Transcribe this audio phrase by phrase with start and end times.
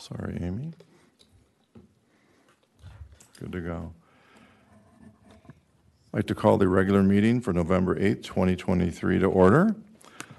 [0.00, 0.72] Sorry, Amy.
[3.38, 3.92] Good to go.
[5.46, 9.76] I'd like to call the regular meeting for November 8th, 2023 to order.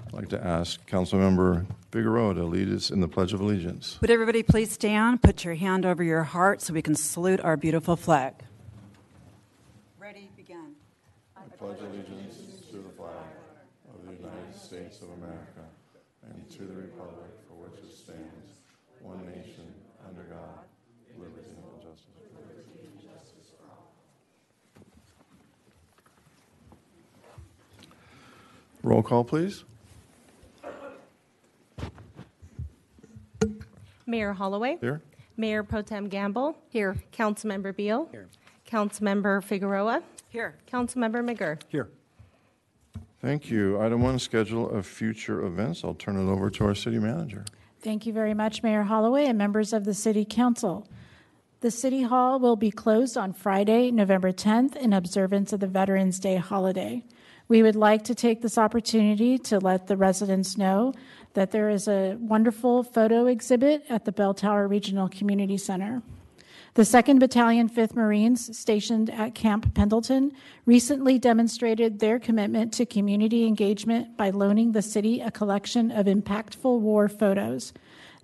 [0.07, 3.99] I'd like to ask Councilmember Figueroa to lead us in the Pledge of Allegiance.
[4.01, 5.21] Would everybody please stand?
[5.21, 8.33] Put your hand over your heart so we can salute our beautiful flag.
[9.99, 10.73] Ready, begin.
[11.37, 12.37] I pledge allegiance
[12.71, 13.13] to the flag
[13.93, 15.69] of the United States of America
[16.23, 18.57] and to the republic for which it stands,
[19.11, 19.67] one nation,
[20.07, 20.65] under God,
[21.19, 23.51] liberty and justice.
[28.83, 29.63] Roll call, please.
[34.07, 34.77] Mayor Holloway.
[34.81, 35.01] Here.
[35.37, 36.57] Mayor Pro Tem Gamble.
[36.69, 36.95] Here.
[37.13, 38.07] Councilmember Beall.
[38.11, 38.27] Here.
[38.67, 40.03] Councilmember Figueroa.
[40.29, 40.55] Here.
[40.71, 41.61] Councilmember McGurr.
[41.69, 41.89] Here.
[43.21, 43.79] Thank you.
[43.79, 45.83] Item one, schedule of future events.
[45.83, 47.45] I'll turn it over to our city manager.
[47.83, 50.87] Thank you very much, Mayor Holloway and members of the City Council.
[51.61, 56.19] The City Hall will be closed on Friday, November 10th, in observance of the Veterans
[56.19, 57.03] Day holiday.
[57.47, 60.93] We would like to take this opportunity to let the residents know
[61.33, 66.03] that there is a wonderful photo exhibit at the Bell Tower Regional Community Center.
[66.73, 70.31] The 2nd Battalion, 5th Marines, stationed at Camp Pendleton,
[70.65, 76.79] recently demonstrated their commitment to community engagement by loaning the city a collection of impactful
[76.79, 77.73] war photos.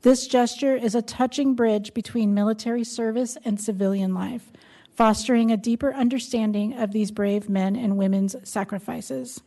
[0.01, 4.53] This gesture is a touching bridge between military service and civilian life,
[4.95, 9.41] fostering a deeper understanding of these brave men and women's sacrifices.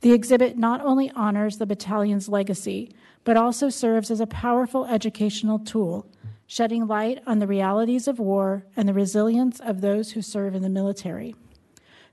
[0.00, 5.60] The exhibit not only honors the battalion's legacy, but also serves as a powerful educational
[5.60, 6.08] tool
[6.52, 10.60] shedding light on the realities of war and the resilience of those who serve in
[10.60, 11.34] the military.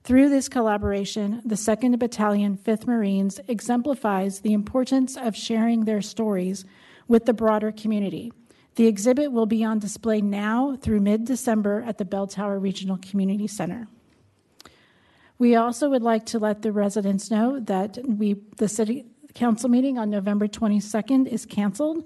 [0.05, 6.63] Through this collaboration, the 2nd Battalion, 5th Marines exemplifies the importance of sharing their stories
[7.05, 8.31] with the broader community.
[8.75, 12.97] The exhibit will be on display now through mid December at the Bell Tower Regional
[12.97, 13.89] Community Center.
[15.37, 19.97] We also would like to let the residents know that we, the City Council meeting
[19.97, 22.05] on November 22nd is canceled.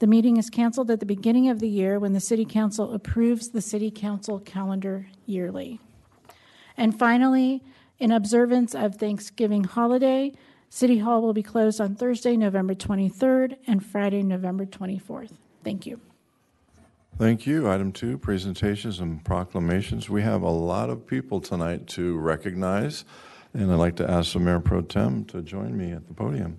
[0.00, 3.50] The meeting is canceled at the beginning of the year when the City Council approves
[3.50, 5.80] the City Council calendar yearly.
[6.76, 7.62] And finally,
[7.98, 10.32] in observance of Thanksgiving holiday,
[10.68, 15.30] City Hall will be closed on Thursday, November 23rd and Friday, November 24th.
[15.62, 16.00] Thank you.
[17.16, 17.70] Thank you.
[17.70, 20.10] Item two, presentations and proclamations.
[20.10, 23.04] We have a lot of people tonight to recognize,
[23.52, 26.58] and I'd like to ask the Mayor Pro Tem to join me at the podium.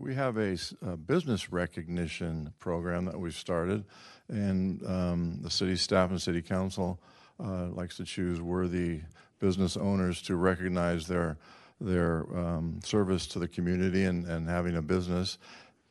[0.00, 0.56] We have a
[0.96, 3.84] business recognition program that we've started,
[4.28, 6.98] and um, the city staff and city council
[7.38, 9.02] uh, likes to choose worthy
[9.40, 11.36] business owners to recognize their
[11.82, 15.36] their um, service to the community and, and having a business.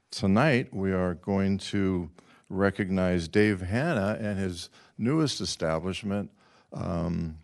[0.09, 2.09] Tonight, we are going to
[2.49, 6.31] recognize Dave Hanna and his newest establishment.
[6.73, 7.37] Um,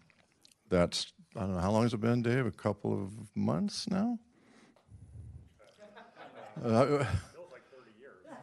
[0.70, 2.48] that's I don't know how long has it been, Dave?
[2.48, 4.18] A couple of months now.
[6.64, 7.06] Uh,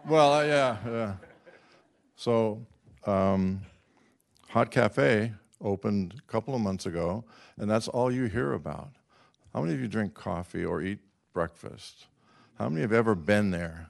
[0.05, 1.15] Well, uh, yeah, yeah.
[2.17, 2.67] So,
[3.07, 3.61] um,
[4.49, 7.25] Hot Cafe opened a couple of months ago,
[7.57, 8.91] and that's all you hear about.
[9.55, 10.99] How many of you drink coffee or eat
[11.33, 12.07] breakfast?
[12.59, 13.89] How many have ever been there?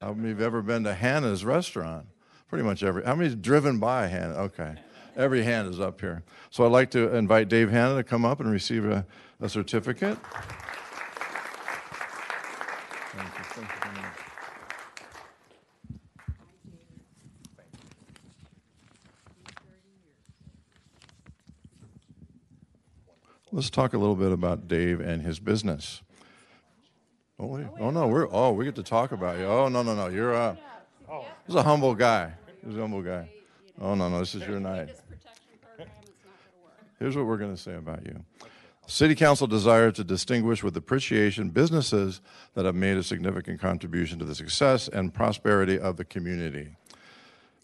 [0.00, 2.06] How many have ever been to Hanna's restaurant?
[2.48, 3.04] Pretty much every.
[3.04, 4.34] How many's driven by Hanna?
[4.34, 4.74] Okay.
[5.16, 6.24] Every hand is up here.
[6.50, 9.06] So I'd like to invite Dave Hanna to come up and receive a,
[9.40, 10.18] a certificate.
[13.14, 13.44] Thank you.
[13.44, 14.18] Thank you very much.
[23.54, 26.00] Let's talk a little bit about Dave and his business.
[27.38, 27.66] Oh, wait.
[27.78, 29.44] oh no, we're oh we get to talk about you.
[29.44, 30.56] Oh no no no, you're uh,
[31.46, 32.32] he's a humble guy.
[32.64, 33.28] He's a humble guy.
[33.78, 34.88] Oh no no, this is your night.
[36.98, 38.24] Here's what we're going to say about you.
[38.86, 42.20] City Council desires to distinguish with appreciation businesses
[42.54, 46.70] that have made a significant contribution to the success and prosperity of the community.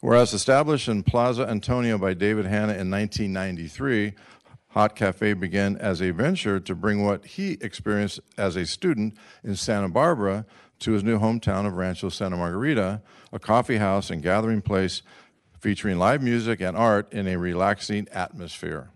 [0.00, 4.14] Whereas established in Plaza Antonio by David Hanna in 1993,
[4.68, 9.56] Hot Cafe began as a venture to bring what he experienced as a student in
[9.56, 10.46] Santa Barbara
[10.80, 15.02] to his new hometown of Rancho Santa Margarita, a coffee house and gathering place
[15.58, 18.90] featuring live music and art in a relaxing atmosphere.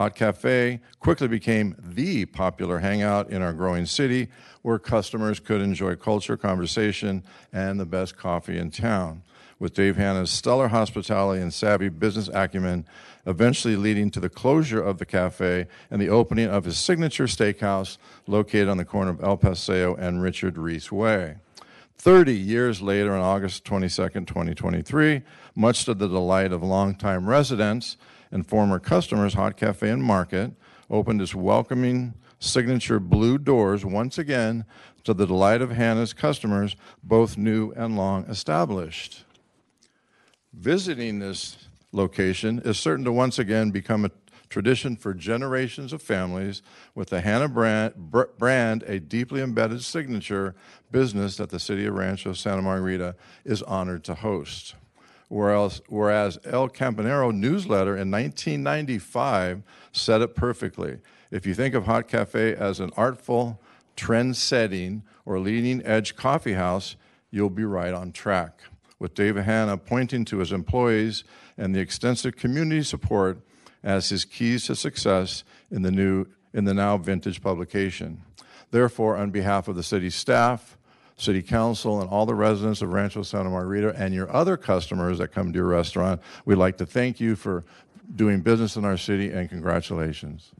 [0.00, 4.28] Hot Cafe quickly became the popular hangout in our growing city
[4.62, 9.22] where customers could enjoy culture, conversation, and the best coffee in town.
[9.58, 12.86] With Dave Hanna's stellar hospitality and savvy business acumen,
[13.26, 17.98] eventually leading to the closure of the cafe and the opening of his signature steakhouse
[18.26, 21.36] located on the corner of El Paseo and Richard Reese Way.
[21.98, 25.20] 30 years later, on August 22, 2023,
[25.54, 27.98] much to the delight of longtime residents
[28.30, 30.52] and former customers, Hot Cafe and Market
[30.88, 34.64] opened its welcoming signature blue doors once again
[35.04, 39.24] to the delight of Hanna's customers, both new and long established.
[40.52, 44.10] Visiting this location is certain to once again become a
[44.48, 46.60] tradition for generations of families,
[46.94, 47.94] with the Hanna brand,
[48.36, 50.56] brand a deeply embedded signature
[50.90, 54.74] business that the city of Rancho Santa Margarita is honored to host.
[55.30, 59.62] Whereas, whereas El Campanero newsletter in 1995
[59.92, 60.98] said it perfectly.
[61.30, 63.62] If you think of Hot Cafe as an artful,
[63.94, 66.96] trend setting, or leading edge coffee house,
[67.30, 68.62] you'll be right on track.
[68.98, 71.22] With Dave Hanna pointing to his employees
[71.56, 73.38] and the extensive community support
[73.84, 78.22] as his keys to success in the new in the now vintage publication.
[78.72, 80.76] Therefore, on behalf of the city staff,
[81.20, 85.28] city council, and all the residents of Rancho Santa Margarita and your other customers that
[85.28, 87.64] come to your restaurant, we'd like to thank you for
[88.14, 90.52] doing business in our city and congratulations.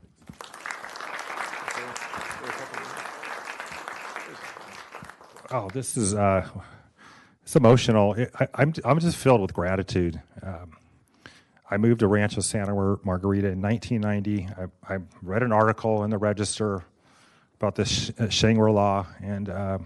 [5.53, 6.49] Oh, this is uh,
[7.43, 8.15] it's emotional.
[8.39, 10.21] I, I'm I'm just filled with gratitude.
[10.43, 10.77] Um,
[11.69, 14.49] I moved to Rancho Santa Mar- Margarita in 1990.
[14.89, 16.85] I, I read an article in the Register
[17.57, 19.79] about this uh, Shangri-La, and uh,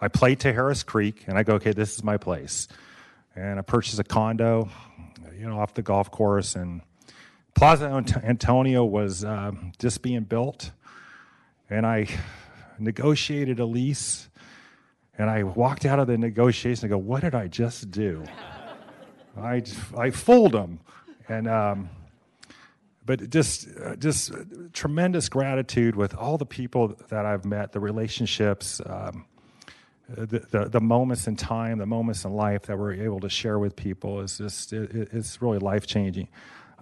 [0.00, 2.68] I played Tijeras Creek, and I go, okay, this is my place.
[3.34, 4.68] And I purchased a condo,
[5.36, 6.82] you know, off the golf course, and
[7.54, 7.86] Plaza
[8.22, 10.70] Antonio was um, just being built,
[11.68, 12.06] and I
[12.78, 14.28] negotiated a lease,
[15.16, 18.24] and I walked out of the negotiation and go, what did I just do?
[19.36, 19.62] I,
[19.96, 20.80] I fooled them.
[21.28, 21.90] And, um,
[23.04, 24.32] but just, uh, just
[24.72, 29.24] tremendous gratitude with all the people that I've met, the relationships, um,
[30.08, 33.58] the, the, the moments in time, the moments in life that we're able to share
[33.58, 36.28] with people is just, it, it's really life changing.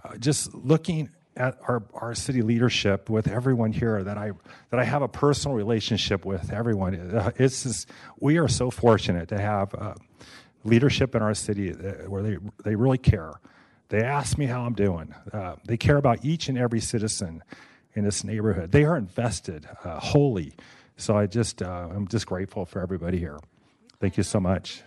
[0.04, 4.32] Uh, just looking at our, our city leadership with everyone here that I
[4.70, 6.94] that I have a personal relationship with everyone.
[6.94, 7.90] Uh, it's just,
[8.20, 9.94] we are so fortunate to have uh,
[10.64, 13.32] leadership in our city where they they really care.
[13.88, 15.14] They ask me how I'm doing.
[15.32, 17.42] Uh, they care about each and every citizen
[17.94, 18.72] in this neighborhood.
[18.72, 20.54] They are invested uh, wholly.
[20.96, 23.38] So I just uh, I'm just grateful for everybody here.
[24.00, 24.82] Thank you so much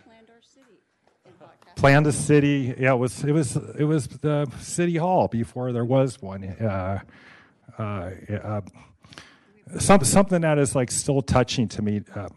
[1.80, 2.76] planned a city.
[2.78, 6.44] Yeah, it was it was it was the city hall before there was one.
[6.44, 7.00] Uh,
[7.78, 8.12] uh,
[8.44, 8.62] uh,
[9.78, 12.02] some, something that is like still touching to me.
[12.14, 12.28] Uh,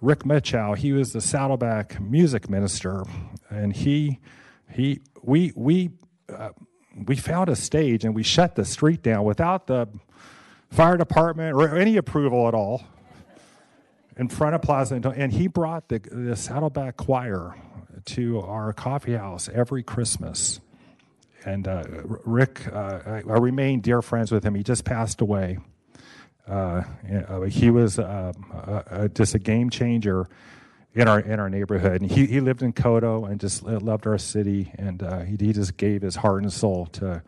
[0.00, 3.04] Rick Mitchell, he was the Saddleback music minister,
[3.50, 4.20] and he
[4.70, 5.90] he we we
[6.28, 6.50] uh,
[7.06, 9.88] we found a stage and we shut the street down without the
[10.74, 12.82] fire department or any approval at all
[14.16, 17.54] in front of Plaza, and he brought the, the Saddleback Choir
[18.06, 20.60] to our coffee house every Christmas.
[21.44, 21.84] And uh,
[22.24, 24.54] Rick, uh, I, I, remain dear friends with him.
[24.54, 25.58] He just passed away.
[26.48, 26.82] Uh,
[27.28, 28.32] uh he was uh,
[29.14, 30.26] just a game changer
[30.94, 32.00] in our in our neighborhood.
[32.00, 34.72] And he, he lived in Coto and just loved our city.
[34.76, 37.22] And uh, he, he just gave his heart and soul to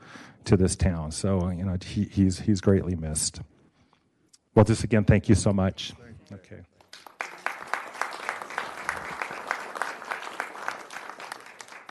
[0.46, 1.10] to this town.
[1.10, 3.40] So you know he, he's he's greatly missed.
[4.54, 5.92] Well, just again, thank you so much.
[6.32, 6.62] Okay.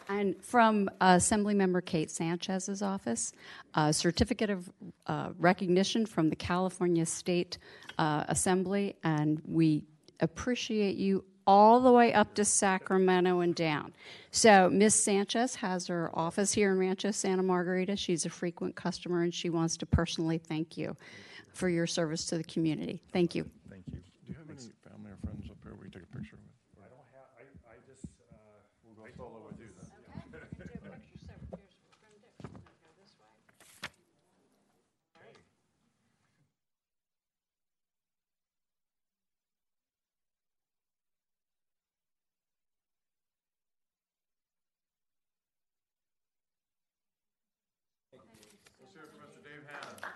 [0.07, 3.33] And from Assemblymember Kate Sanchez's office,
[3.73, 4.71] a certificate of
[5.07, 7.57] uh, recognition from the California State
[7.97, 9.83] uh, Assembly, and we
[10.21, 13.93] appreciate you all the way up to Sacramento and down.
[14.31, 17.95] So, Miss Sanchez has her office here in Rancho Santa Margarita.
[17.95, 20.95] She's a frequent customer, and she wants to personally thank you
[21.53, 23.01] for your service to the community.
[23.13, 23.49] Thank you.
[23.69, 23.93] Thank you.
[23.93, 26.83] Do you have any family or friends up here we can take a picture with?
[26.83, 27.29] I don't have.
[27.37, 28.05] I, I just.
[28.31, 28.35] Uh,
[28.83, 29.89] We'll go solo with you then.
[48.79, 49.43] Let's hear it for Mr.
[49.43, 50.15] Dave Hanna.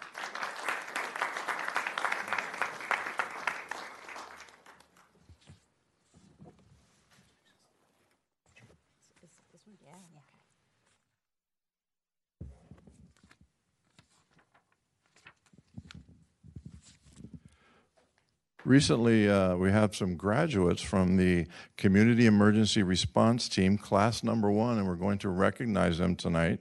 [18.69, 24.77] Recently uh, we have some graduates from the Community Emergency Response Team, class number one,
[24.77, 26.59] and we're going to recognize them tonight.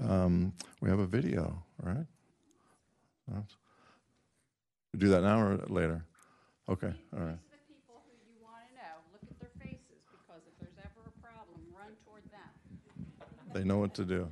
[0.00, 2.06] Um, we have a video, all right?
[3.26, 3.56] That's-
[4.94, 6.04] we do that now or later?
[6.68, 7.38] Okay, all right.
[13.52, 14.30] They know what to want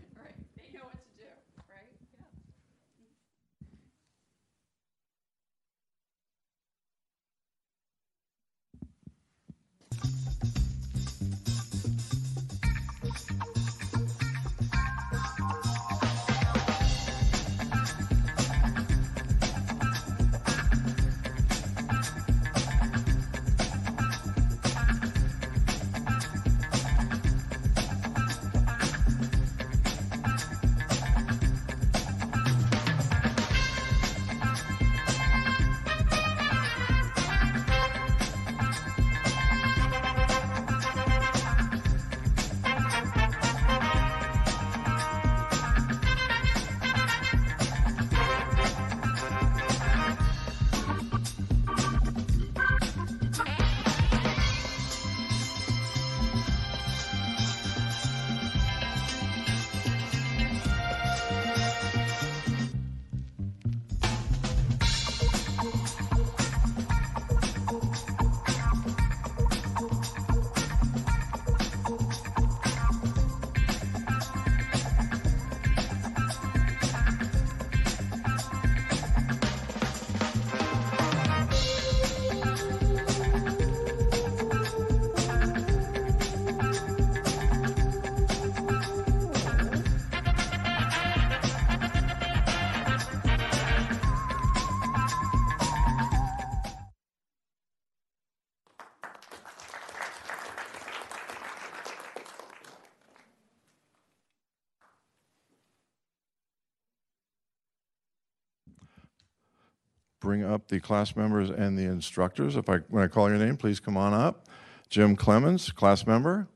[110.21, 112.57] bring up the class members and the instructors.
[112.57, 114.47] If I, when I call your name, please come on up.
[114.89, 116.49] Jim Clemens, class member.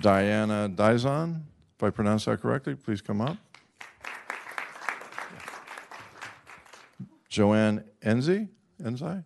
[0.00, 1.42] Diana Dizon,
[1.76, 3.36] if I pronounce that correctly, please come up.
[7.28, 8.48] Joanne Enzi,
[8.82, 9.24] Enzi?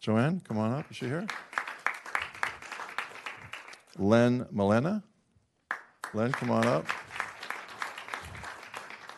[0.00, 0.90] Joanne, come on up.
[0.90, 1.26] Is she here?
[3.98, 5.02] Len Malena?
[6.14, 6.86] Len, come on up.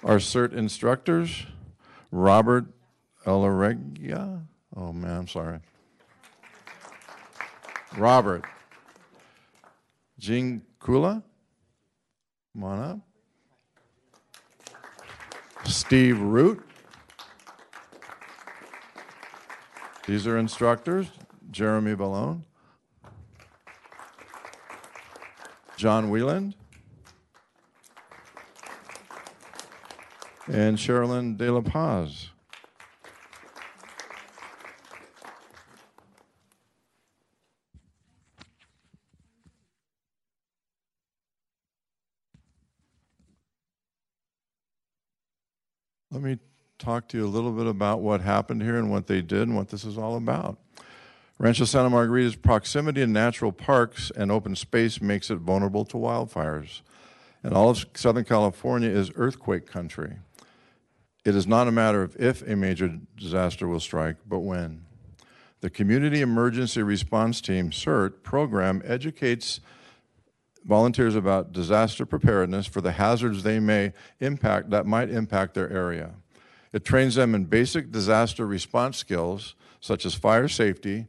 [0.04, 1.44] Our CERT instructors,
[2.10, 2.66] Robert
[3.26, 4.42] Elaregia.
[4.76, 5.58] Oh man, I'm sorry.
[7.96, 8.44] Robert.
[10.18, 11.22] Jean Kula.
[12.52, 12.98] Come on up.
[15.64, 16.64] Steve Root.
[20.06, 21.06] These are instructors.
[21.50, 22.42] Jeremy Ballone.
[25.76, 26.54] John Wieland.
[30.50, 32.30] And Sherilyn De La Paz.
[46.10, 46.38] Let me
[46.78, 49.54] talk to you a little bit about what happened here and what they did and
[49.54, 50.58] what this is all about.
[51.38, 56.80] Rancho Santa Margarita's proximity to natural parks and open space makes it vulnerable to wildfires.
[57.42, 60.16] And all of Southern California is earthquake country.
[61.24, 64.84] It is not a matter of if a major disaster will strike, but when.
[65.60, 69.60] The Community Emergency Response Team, CERT, program educates
[70.64, 76.14] volunteers about disaster preparedness for the hazards they may impact that might impact their area.
[76.72, 81.06] It trains them in basic disaster response skills such as fire safety,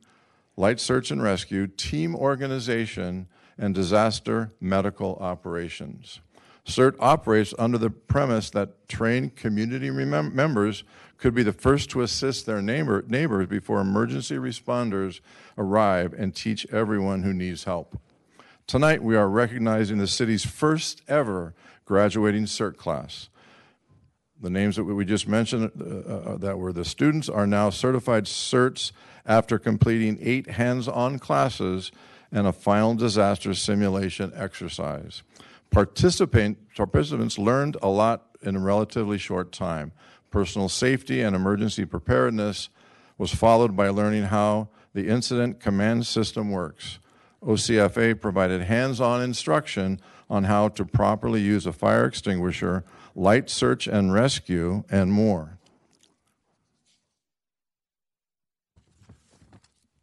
[0.55, 6.21] light search and rescue, team organization, and disaster medical operations.
[6.65, 10.83] CERT operates under the premise that trained community members
[11.17, 15.19] could be the first to assist their neighbor, neighbors before emergency responders
[15.57, 17.99] arrive and teach everyone who needs help.
[18.67, 21.53] Tonight, we are recognizing the city's first ever
[21.85, 23.29] graduating CERT class.
[24.41, 28.25] The names that we just mentioned uh, uh, that were the students are now certified
[28.25, 28.91] certs
[29.25, 31.91] after completing eight hands on classes
[32.31, 35.23] and a final disaster simulation exercise.
[35.71, 39.91] Participant, participants learned a lot in a relatively short time.
[40.31, 42.69] Personal safety and emergency preparedness
[43.17, 46.99] was followed by learning how the incident command system works.
[47.43, 49.99] OCFA provided hands on instruction
[50.29, 52.83] on how to properly use a fire extinguisher,
[53.15, 55.57] light search and rescue, and more.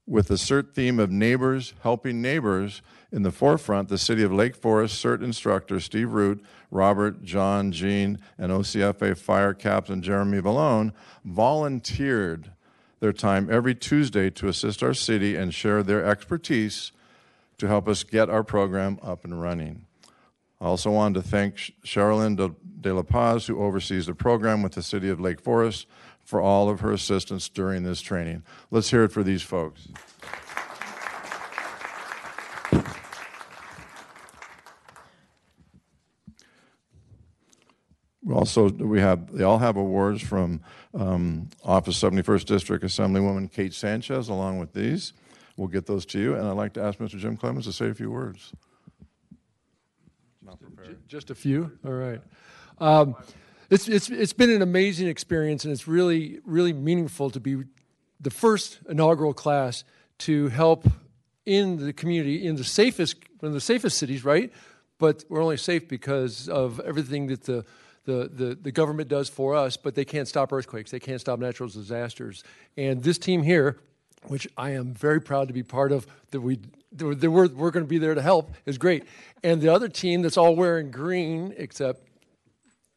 [0.06, 2.80] With the CERT theme of neighbors helping neighbors,
[3.16, 8.18] in the forefront, the City of Lake Forest CERT instructors Steve Root, Robert, John, Jean,
[8.36, 10.92] and OCFA Fire Captain Jeremy Valone
[11.24, 12.52] volunteered
[13.00, 16.92] their time every Tuesday to assist our city and share their expertise
[17.56, 19.86] to help us get our program up and running.
[20.60, 24.72] I also wanted to thank Sh- Sherilyn de La Paz, who oversees the program with
[24.72, 25.86] the City of Lake Forest,
[26.22, 28.42] for all of her assistance during this training.
[28.70, 29.88] Let's hear it for these folks.
[38.26, 40.60] We also we have they all have awards from
[40.92, 45.12] um, Office 71st District Assemblywoman Kate Sanchez, along with these.
[45.56, 47.18] We'll get those to you, and I'd like to ask Mr.
[47.18, 48.52] Jim Clemens to say a few words.
[51.06, 51.70] Just a few.
[51.84, 52.20] All right.
[52.80, 53.14] Um,
[53.70, 57.62] it's it's it's been an amazing experience, and it's really really meaningful to be
[58.20, 59.84] the first inaugural class
[60.18, 60.88] to help
[61.44, 64.52] in the community in the safest in the safest cities, right?
[64.98, 67.64] But we're only safe because of everything that the
[68.06, 70.90] the, the, the government does for us, but they can't stop earthquakes.
[70.90, 72.42] They can't stop natural disasters.
[72.76, 73.78] And this team here,
[74.28, 76.60] which I am very proud to be part of, that we
[76.92, 79.04] that we're, we're going to be there to help, is great.
[79.42, 82.00] And the other team that's all wearing green, except,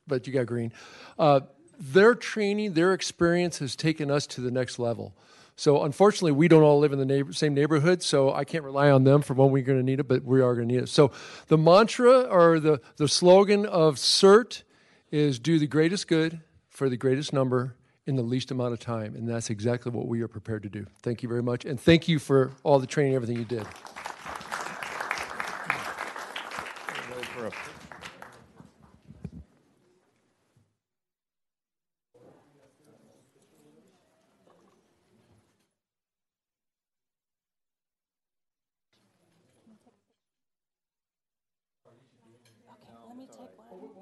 [0.08, 0.72] but you got green,
[1.18, 1.42] uh,
[1.78, 5.14] their training, their experience has taken us to the next level.
[5.56, 8.90] So unfortunately, we don't all live in the neighbor, same neighborhood, so I can't rely
[8.92, 10.84] on them for when we're going to need it, but we are going to need
[10.84, 10.88] it.
[10.88, 11.12] So
[11.48, 14.64] the mantra or the, the slogan of CERT
[15.12, 17.76] is do the greatest good for the greatest number
[18.06, 19.16] in the least amount of time.
[19.16, 20.86] And that's exactly what we are prepared to do.
[21.04, 21.66] Thank you very much.
[21.66, 23.66] And thank you for all the training, everything you did.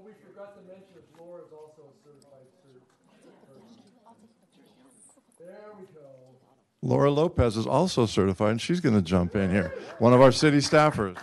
[0.07, 2.47] we forgot to mention Laura is also a certified
[5.37, 6.66] There we go.
[6.83, 9.73] Laura Lopez is also certified, and she's going to jump in here.
[9.99, 11.17] One of our city staffers.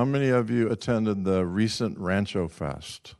[0.00, 3.16] How many of you attended the recent Rancho Fest?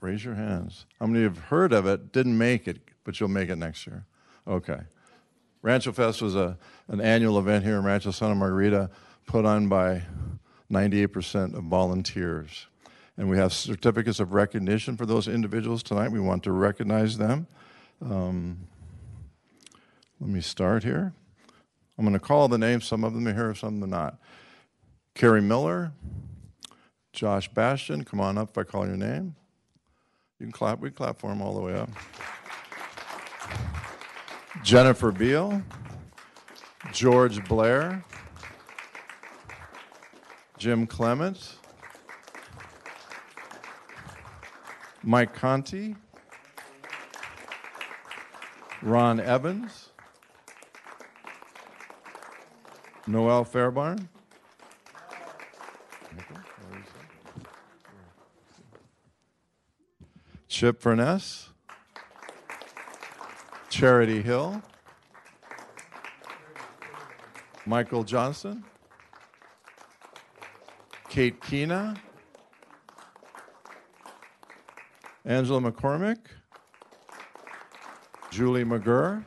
[0.00, 0.86] Raise your hands.
[1.00, 4.06] How many have heard of it, didn't make it, but you'll make it next year?
[4.46, 4.78] Okay.
[5.60, 8.88] Rancho Fest was a, an annual event here in Rancho Santa Margarita
[9.26, 10.04] put on by
[10.70, 12.68] 98% of volunteers.
[13.16, 16.12] And we have certificates of recognition for those individuals tonight.
[16.12, 17.48] We want to recognize them.
[18.00, 18.68] Um,
[20.20, 21.14] let me start here.
[21.98, 22.84] I'm going to call the names.
[22.84, 24.18] Some of them are here, some of them are not.
[25.14, 25.92] Carrie Miller,
[27.12, 29.36] Josh Bastion, come on up if I call your name.
[30.38, 31.90] You can clap, we clap for him all the way up.
[34.62, 35.62] Jennifer Beal,
[36.92, 38.04] George Blair,
[40.58, 41.56] Jim Clements,
[45.02, 45.96] Mike Conti,
[48.82, 49.90] Ron Evans,
[53.06, 54.08] Noel Fairbarn,
[60.52, 61.48] Chip Furness,
[63.70, 64.60] Charity Hill,
[67.64, 68.62] Michael Johnson,
[71.08, 71.94] Kate Keena,
[75.24, 76.18] Angela McCormick,
[78.30, 79.24] Julie McGurr,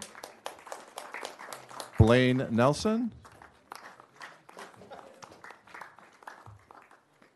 [1.97, 3.11] Blaine Nelson,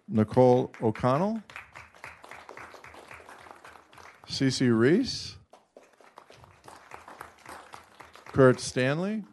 [0.07, 1.41] Nicole O'Connell,
[4.39, 5.35] Cece Reese,
[8.31, 9.25] Kurt Stanley,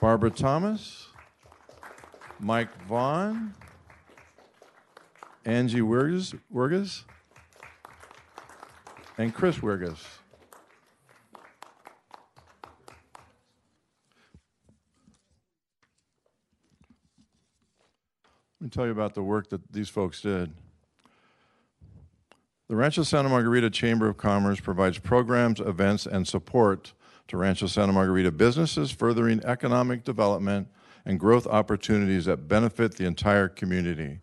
[0.00, 1.06] Barbara Thomas,
[2.40, 3.54] Mike Vaughn,
[5.44, 7.04] Angie Wirges
[9.16, 10.04] and Chris Wirgus.
[18.60, 20.52] Let me tell you about the work that these folks did.
[22.68, 26.92] The Rancho Santa Margarita Chamber of Commerce provides programs, events, and support
[27.28, 30.68] to Rancho Santa Margarita businesses, furthering economic development
[31.04, 34.20] and growth opportunities that benefit the entire community.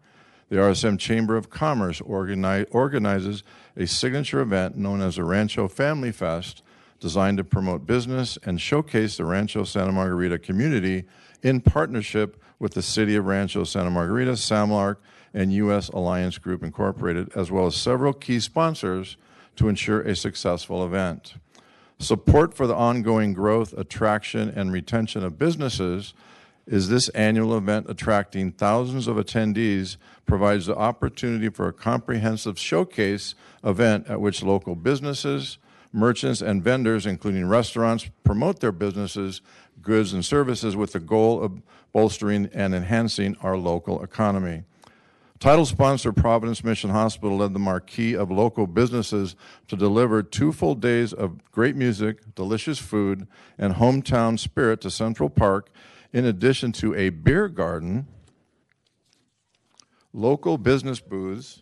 [0.47, 3.43] The RSM Chamber of Commerce organi- organizes
[3.77, 6.63] a signature event known as the Rancho Family Fest,
[6.99, 11.05] designed to promote business and showcase the Rancho Santa Margarita community
[11.43, 14.97] in partnership with the City of Rancho Santa Margarita, SAMLARC,
[15.33, 15.89] and U.S.
[15.89, 19.17] Alliance Group Incorporated, as well as several key sponsors
[19.55, 21.35] to ensure a successful event.
[21.99, 26.13] Support for the ongoing growth, attraction, and retention of businesses
[26.65, 33.35] is this annual event attracting thousands of attendees provides the opportunity for a comprehensive showcase
[33.63, 35.57] event at which local businesses,
[35.91, 39.41] merchants, and vendors, including restaurants, promote their businesses,
[39.81, 41.61] goods, and services with the goal of
[41.91, 44.63] bolstering and enhancing our local economy.
[45.39, 49.37] Title sponsor Providence Mission Hospital led the marquee of local businesses
[49.69, 53.25] to deliver two full days of great music, delicious food,
[53.57, 55.69] and hometown spirit to Central Park,
[56.11, 58.07] in addition to a beer garden,
[60.11, 61.61] local business booths,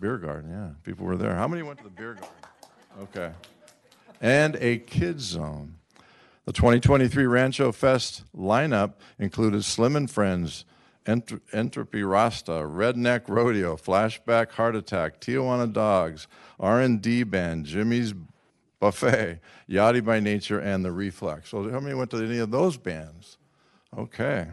[0.00, 1.36] beer garden, yeah, people were there.
[1.36, 2.30] How many went to the beer garden?
[3.00, 3.30] Okay.
[4.20, 5.76] And a kids zone.
[6.46, 10.64] The 2023 Rancho Fest lineup included Slim and Friends,
[11.06, 16.26] Ent- Entropy Rasta, Redneck Rodeo, Flashback Heart Attack, Tijuana Dogs,
[16.58, 18.12] R&D Band, Jimmy's
[18.80, 19.38] Buffet,
[19.70, 21.50] Yachty by Nature, and The Reflex.
[21.50, 23.38] So how many went to any of those bands?
[23.96, 24.48] Okay.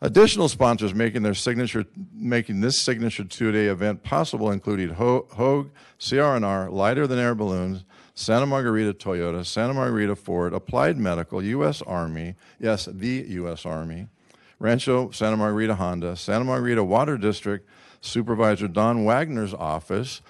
[0.00, 1.84] Additional sponsors making their signature,
[2.14, 7.84] making this signature two-day event possible included Ho- Hoag, CRNR, Lighter Than Air Balloons,
[8.14, 11.82] Santa Margarita Toyota, Santa Margarita Ford, Applied Medical, U.S.
[11.82, 13.66] Army, yes, the U.S.
[13.66, 14.06] Army,
[14.58, 17.66] Rancho Santa Margarita Honda, Santa Margarita Water District,
[18.00, 20.20] Supervisor Don Wagner's office,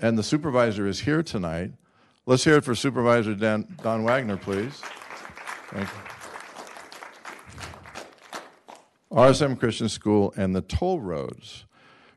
[0.00, 1.72] and the supervisor is here tonight.
[2.26, 4.80] Let's hear it for Supervisor Dan, Don Wagner, please.
[5.70, 6.12] Thank you.
[9.16, 11.66] RSM Christian School and the toll roads.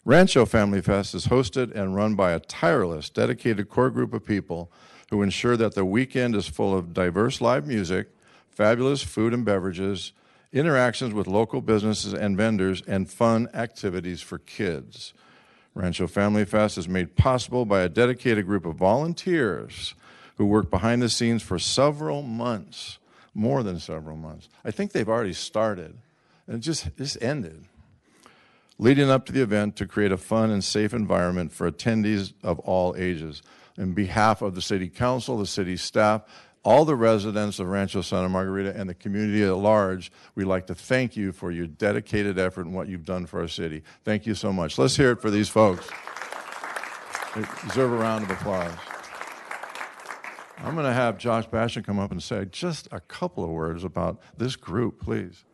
[0.05, 4.71] Rancho Family Fest is hosted and run by a tireless, dedicated core group of people
[5.09, 8.09] who ensure that the weekend is full of diverse live music,
[8.49, 10.13] fabulous food and beverages,
[10.55, 15.13] interactions with local businesses and vendors, and fun activities for kids.
[15.75, 19.93] Rancho Family Fest is made possible by a dedicated group of volunteers
[20.37, 22.97] who work behind the scenes for several months,
[23.33, 24.47] more than several months.
[24.63, 25.97] I think they've already started,
[26.47, 27.65] and it just, just ended.
[28.77, 32.59] Leading up to the event to create a fun and safe environment for attendees of
[32.59, 33.41] all ages.
[33.77, 36.21] In behalf of the City Council, the city staff,
[36.65, 40.75] all the residents of Rancho Santa Margarita and the community at large, we'd like to
[40.75, 43.83] thank you for your dedicated effort and what you've done for our city.
[44.03, 44.79] Thank you so much.
[44.79, 45.87] Let's hear it for these folks.
[47.35, 48.73] They deserve a round of applause.
[50.57, 53.83] I'm going to have Josh Bashan come up and say just a couple of words
[53.83, 55.45] about this group, please.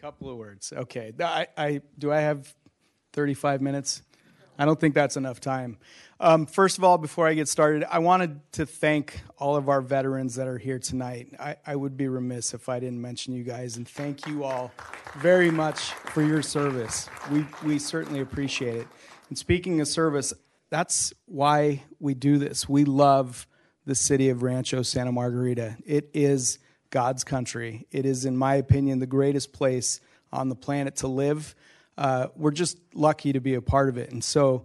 [0.00, 0.72] Couple of words.
[0.74, 1.12] Okay.
[1.20, 2.54] I, I do I have
[3.12, 4.02] 35 minutes?
[4.58, 5.76] I don't think that's enough time.
[6.20, 9.80] Um, first of all, before I get started, I wanted to thank all of our
[9.80, 11.34] veterans that are here tonight.
[11.40, 14.72] I, I would be remiss if I didn't mention you guys, and thank you all
[15.18, 17.08] very much for your service.
[17.32, 18.88] We, we certainly appreciate it.
[19.28, 20.32] And speaking of service,
[20.70, 22.68] that's why we do this.
[22.68, 23.48] We love
[23.84, 25.76] the city of Rancho Santa Margarita.
[25.84, 26.58] It is
[26.90, 27.86] God's country.
[27.90, 30.00] It is, in my opinion, the greatest place
[30.32, 31.56] on the planet to live.
[31.98, 34.10] Uh, we're just lucky to be a part of it.
[34.10, 34.64] And so,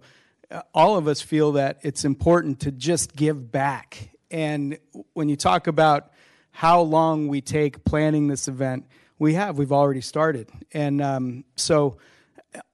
[0.74, 4.10] all of us feel that it's important to just give back.
[4.30, 4.78] And
[5.12, 6.12] when you talk about
[6.50, 8.86] how long we take planning this event,
[9.18, 9.58] we have.
[9.58, 10.48] We've already started.
[10.72, 11.98] And um, so,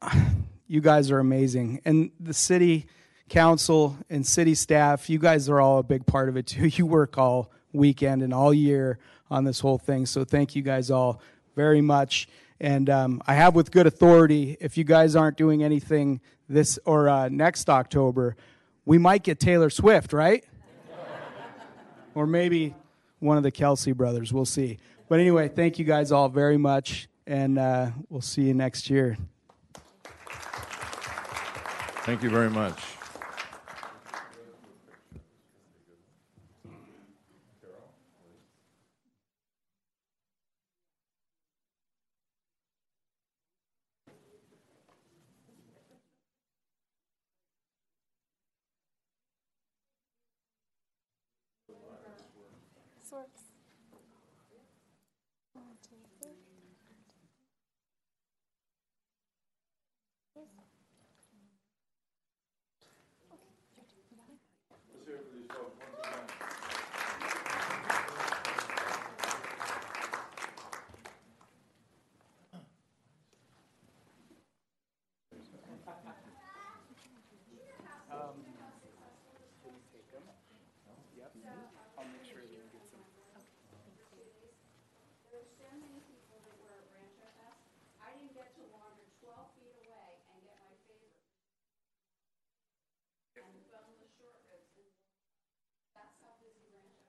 [0.67, 1.81] you guys are amazing.
[1.85, 2.87] And the city
[3.29, 6.67] council and city staff, you guys are all a big part of it too.
[6.77, 8.99] You work all weekend and all year
[9.31, 10.07] on this whole thing.
[10.07, 11.21] So thank you guys all
[11.55, 12.29] very much.
[12.61, 17.09] And um, I have with good authority, if you guys aren't doing anything this or
[17.09, 18.37] uh, next October,
[18.85, 20.45] we might get Taylor Swift, right?
[22.15, 22.75] or maybe
[23.19, 24.33] one of the Kelce brothers.
[24.33, 24.79] We'll see.
[25.09, 29.17] But anyway, thank you guys all very much, and uh, we'll see you next year.
[32.07, 32.97] Thank you very much.
[53.07, 53.41] This works.
[55.53, 56.47] One, two, three.
[88.07, 91.19] I didn't get to wander 12 feet away and get my favorite.
[93.35, 94.79] And boneless short ribs.
[94.79, 94.87] And
[95.97, 97.03] that's how busy Rancho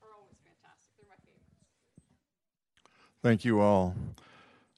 [0.00, 0.96] are always fantastic.
[0.96, 1.52] They're my favorites.
[3.22, 3.94] Thank you all.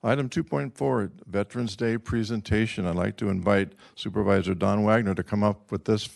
[0.03, 2.85] Item 2.4, Veterans Day presentation.
[2.85, 6.11] I'd like to invite Supervisor Don Wagner to come up with this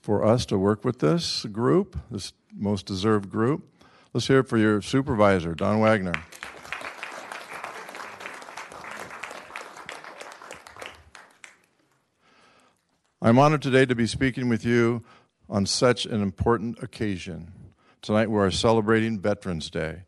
[0.00, 3.62] for us to work with this group, this most deserved group.
[4.12, 6.14] Let's hear it for your supervisor, Don Wagner.
[13.22, 15.04] I'm honored today to be speaking with you
[15.48, 17.52] on such an important occasion.
[18.00, 20.02] Tonight we are celebrating Veterans Day.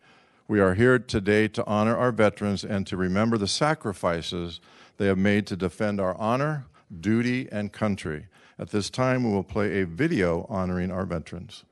[0.47, 4.61] We are here today to honor our veterans and to remember the sacrifices
[4.99, 6.67] they have made to defend our honor,
[7.01, 8.27] duty, and country.
[8.59, 11.65] At this time, we will play a video honoring our veterans.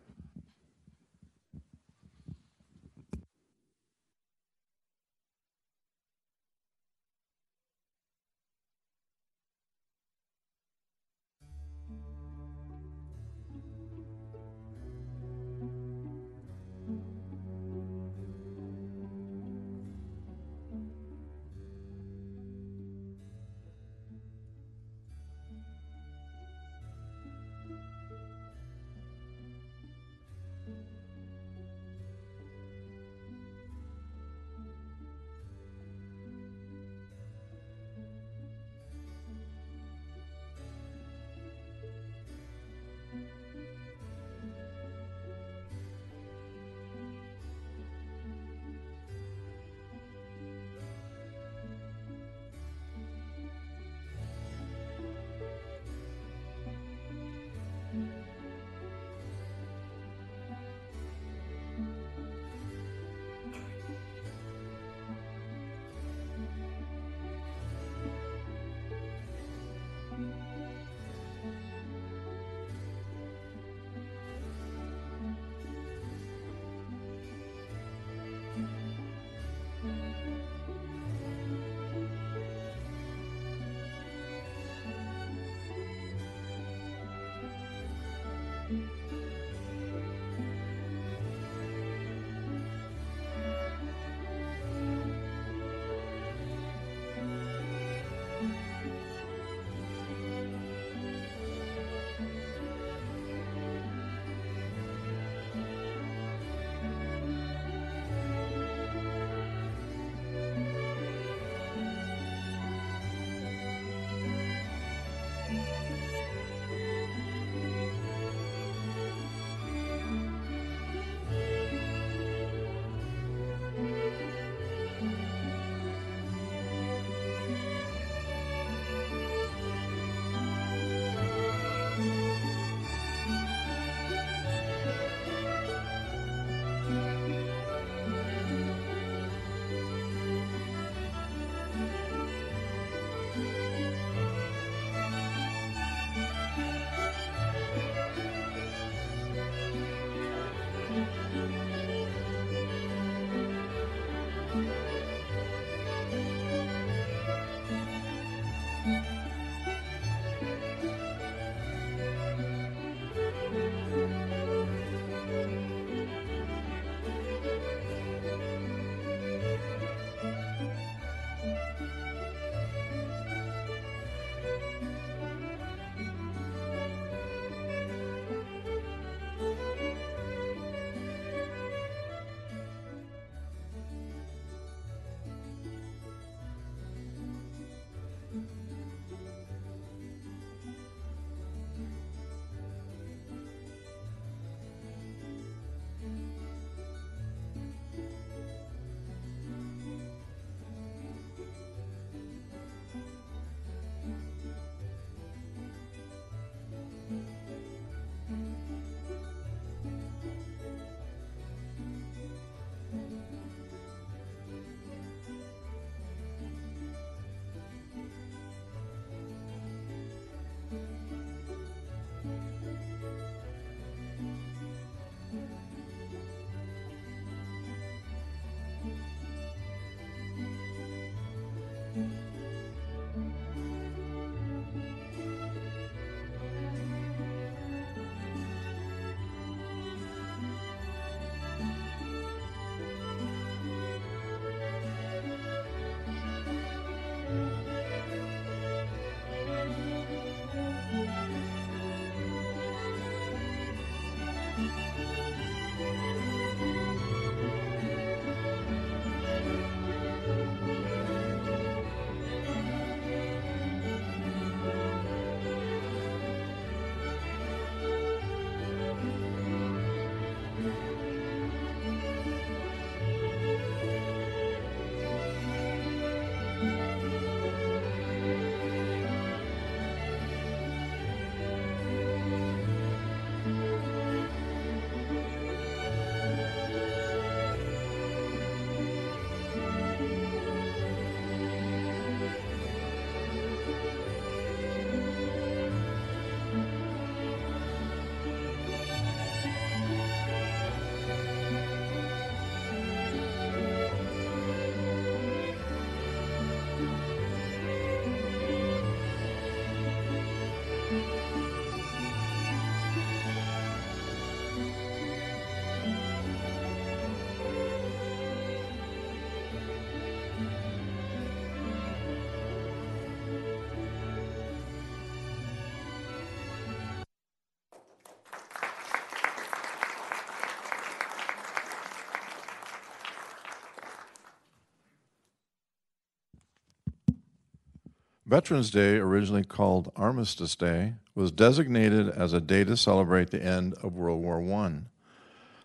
[338.33, 343.75] Veterans Day, originally called Armistice Day, was designated as a day to celebrate the end
[343.83, 344.73] of World War I.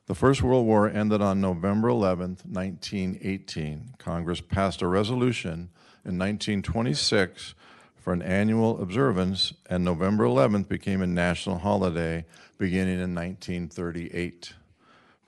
[0.08, 3.94] The First World War ended on November 11, 1918.
[3.98, 5.70] Congress passed a resolution
[6.04, 7.56] in 1926
[7.96, 12.26] for an annual observance, and November 11th became a national holiday
[12.58, 14.56] beginning in 1938.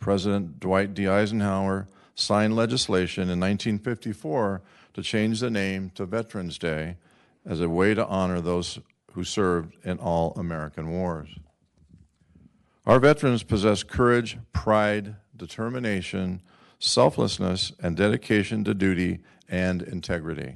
[0.02, 1.08] President Dwight D.
[1.08, 4.62] Eisenhower signed legislation in 1954
[4.94, 6.98] to change the name to Veterans Day
[7.50, 8.80] as a way to honor those
[9.14, 11.30] who served in all American wars.
[12.86, 16.42] Our veterans possess courage, pride, determination,
[16.78, 20.56] selflessness, and dedication to duty and integrity.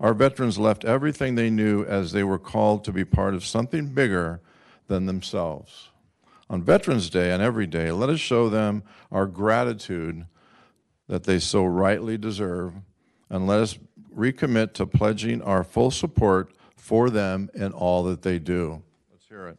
[0.00, 3.94] Our veterans left everything they knew as they were called to be part of something
[3.94, 4.40] bigger
[4.88, 5.90] than themselves.
[6.50, 10.26] On Veterans Day and every day, let us show them our gratitude
[11.06, 12.74] that they so rightly deserve,
[13.30, 13.78] and let us
[14.16, 18.82] recommit to pledging our full support for them in all that they do.
[19.10, 19.58] Let's hear it.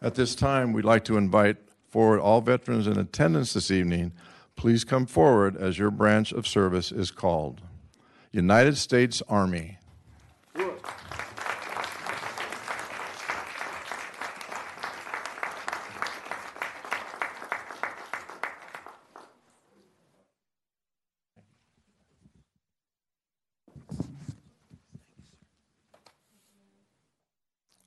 [0.00, 4.12] At this time, we'd like to invite forward all veterans in attendance this evening.
[4.56, 7.60] Please come forward as your branch of service is called.
[8.32, 9.78] United States Army.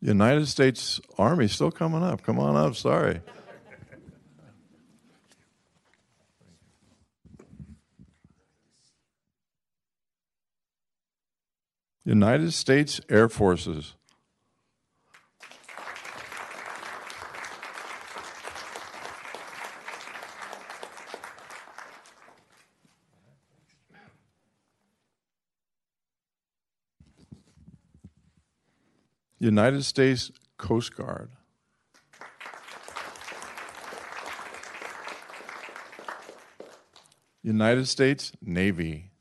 [0.06, 2.22] United States Army still coming up.
[2.22, 2.76] Come on up.
[2.76, 3.22] Sorry.
[12.04, 13.96] United States Air Forces.
[29.40, 31.30] United States Coast Guard.
[37.44, 39.12] United States Navy.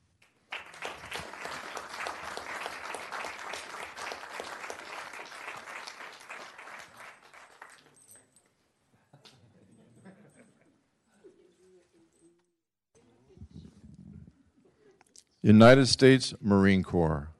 [15.42, 17.33] United States Marine Corps.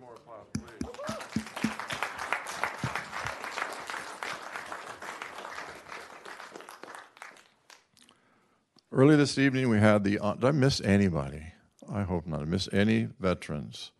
[0.00, 0.64] More applause, please.
[8.92, 10.12] Early this evening, we had the.
[10.12, 11.52] Did I miss anybody?
[11.92, 12.40] I hope not.
[12.40, 13.92] I miss any veterans.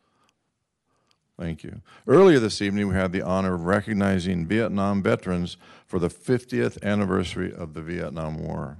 [1.38, 1.80] Thank you.
[2.06, 7.50] Earlier this evening, we had the honor of recognizing Vietnam veterans for the 50th anniversary
[7.52, 8.76] of the Vietnam War.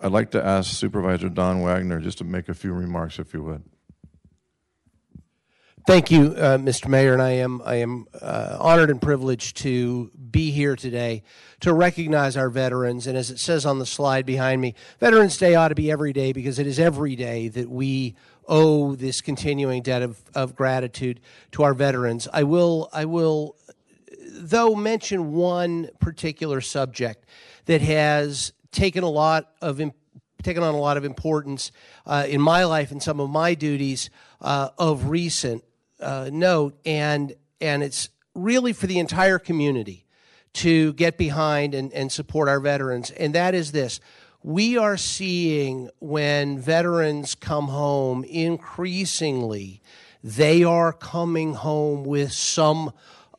[0.00, 3.42] I'd like to ask Supervisor Don Wagner just to make a few remarks, if you
[3.42, 3.64] would.
[5.86, 6.88] Thank you, uh, Mr.
[6.88, 11.22] Mayor, and I am I am uh, honored and privileged to be here today
[11.60, 13.06] to recognize our veterans.
[13.06, 16.14] And as it says on the slide behind me, Veterans Day ought to be every
[16.14, 18.14] day because it is every day that we
[18.48, 21.20] owe this continuing debt of, of gratitude
[21.52, 22.28] to our veterans.
[22.32, 23.54] I will, I will,
[24.26, 27.26] though, mention one particular subject
[27.66, 29.82] that has taken a lot of
[30.42, 31.72] taken on a lot of importance
[32.06, 34.08] uh, in my life and some of my duties
[34.40, 35.62] uh, of recent
[36.04, 40.04] uh, note, and and it's really for the entire community
[40.52, 44.00] to get behind and, and support our veterans, and that is this.
[44.42, 49.80] We are seeing when veterans come home increasingly,
[50.22, 52.92] they are coming home with some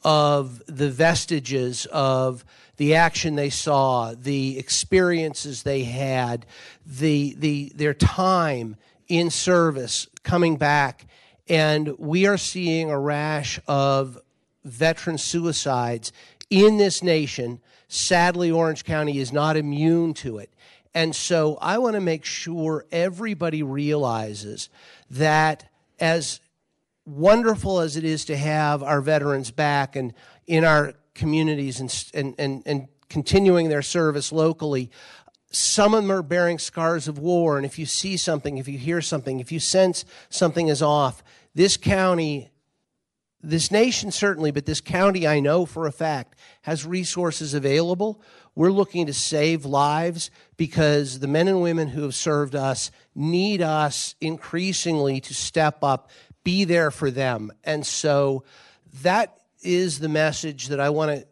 [0.04, 2.44] of the vestiges of
[2.78, 6.46] the action they saw, the experiences they had,
[6.86, 8.76] the, the, their time
[9.08, 11.08] in service coming back.
[11.48, 14.18] And we are seeing a rash of
[14.64, 16.12] veteran suicides
[16.50, 17.62] in this nation.
[17.88, 20.52] Sadly, Orange County is not immune to it.
[20.94, 24.70] And so I want to make sure everybody realizes
[25.12, 25.70] that
[26.00, 26.40] as
[27.06, 30.14] wonderful as it is to have our veterans back and
[30.48, 34.90] in our communities and, and, and, and continuing their service locally,
[35.52, 37.58] some of them are bearing scars of war.
[37.58, 41.24] And if you see something, if you hear something, if you sense something is off,
[41.54, 42.52] this county
[43.46, 48.22] this nation certainly, but this county I know for a fact has resources available.
[48.56, 53.62] We're looking to save lives because the men and women who have served us need
[53.62, 56.10] us increasingly to step up,
[56.44, 57.52] be there for them.
[57.64, 58.44] And so
[59.04, 61.28] that is the message that I want to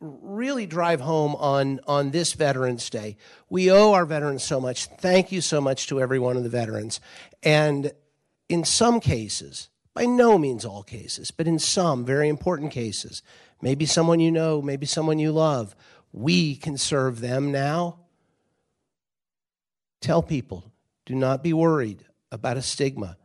[0.00, 3.16] really drive home on, on this Veterans Day.
[3.48, 4.86] We owe our veterans so much.
[4.86, 7.00] Thank you so much to every one of the veterans.
[7.42, 7.92] And
[8.48, 13.22] in some cases, by no means all cases, but in some very important cases,
[13.62, 15.74] maybe someone you know, maybe someone you love,
[16.12, 18.00] we can serve them now.
[20.02, 20.70] Tell people,
[21.06, 23.16] do not be worried about a stigma.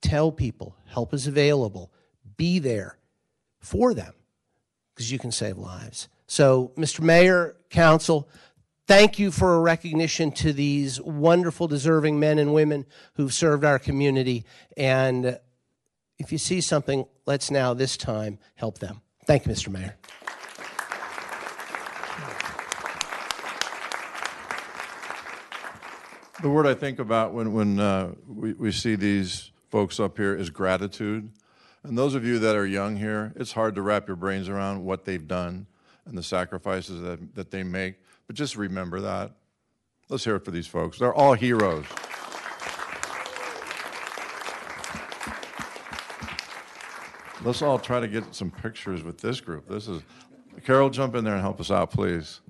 [0.00, 1.92] Tell people, help is available.
[2.36, 2.98] Be there
[3.60, 4.14] for them
[4.96, 6.08] because you can save lives.
[6.26, 7.00] So, Mr.
[7.00, 8.28] Mayor, Council,
[8.86, 13.78] thank you for a recognition to these wonderful, deserving men and women who've served our
[13.78, 14.46] community.
[14.74, 15.38] And
[16.18, 19.02] if you see something, let's now, this time, help them.
[19.26, 19.68] Thank you, Mr.
[19.68, 19.96] Mayor.
[26.42, 30.34] The word I think about when, when uh, we, we see these folks up here
[30.34, 31.30] is gratitude.
[31.86, 34.84] And those of you that are young here, it's hard to wrap your brains around
[34.84, 35.66] what they've done
[36.04, 37.94] and the sacrifices that, that they make.
[38.26, 39.30] But just remember that.
[40.08, 40.98] Let's hear it for these folks.
[40.98, 41.84] They're all heroes.
[47.44, 49.68] Let's all try to get some pictures with this group.
[49.68, 50.02] This is
[50.64, 52.40] Carol, jump in there and help us out, please.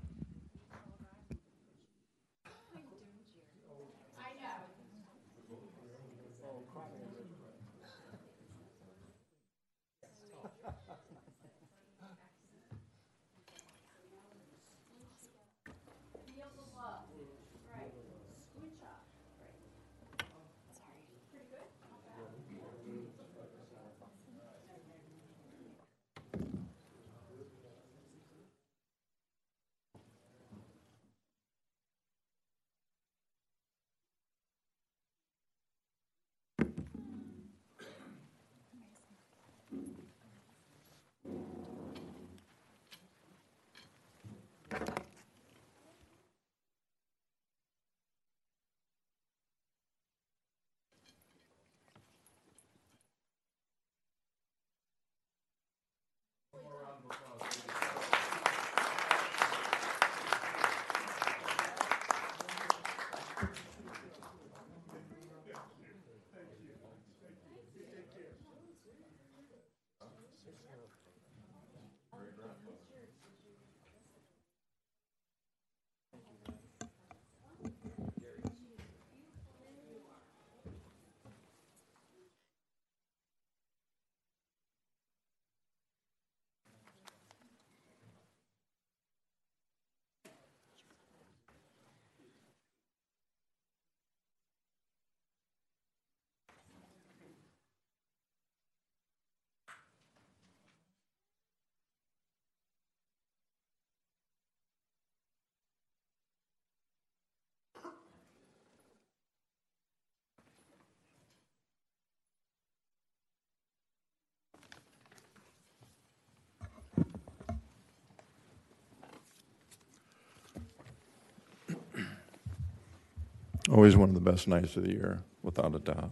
[123.76, 126.10] Always one of the best nights of the year, without a doubt.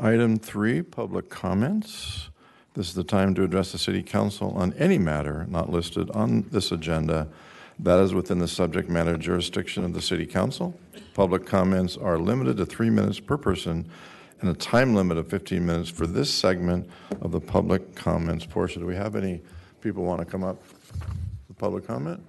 [0.00, 2.30] Item three, public comments.
[2.74, 6.48] This is the time to address the City Council on any matter not listed on
[6.50, 7.28] this agenda
[7.78, 10.76] that is within the subject matter jurisdiction of the City Council.
[11.14, 13.88] Public comments are limited to three minutes per person
[14.40, 16.88] and a time limit of 15 minutes for this segment
[17.20, 18.82] of the public comments portion.
[18.82, 19.40] Do we have any
[19.80, 20.62] people want to come up
[21.46, 22.20] for public comment?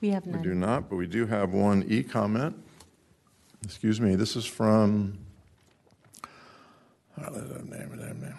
[0.00, 2.56] We have We do not, but we do have one e-comment.
[3.64, 5.18] Excuse me, this is from,
[7.16, 8.34] there's a name, there's a name.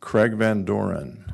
[0.00, 1.24] Craig Van Doren,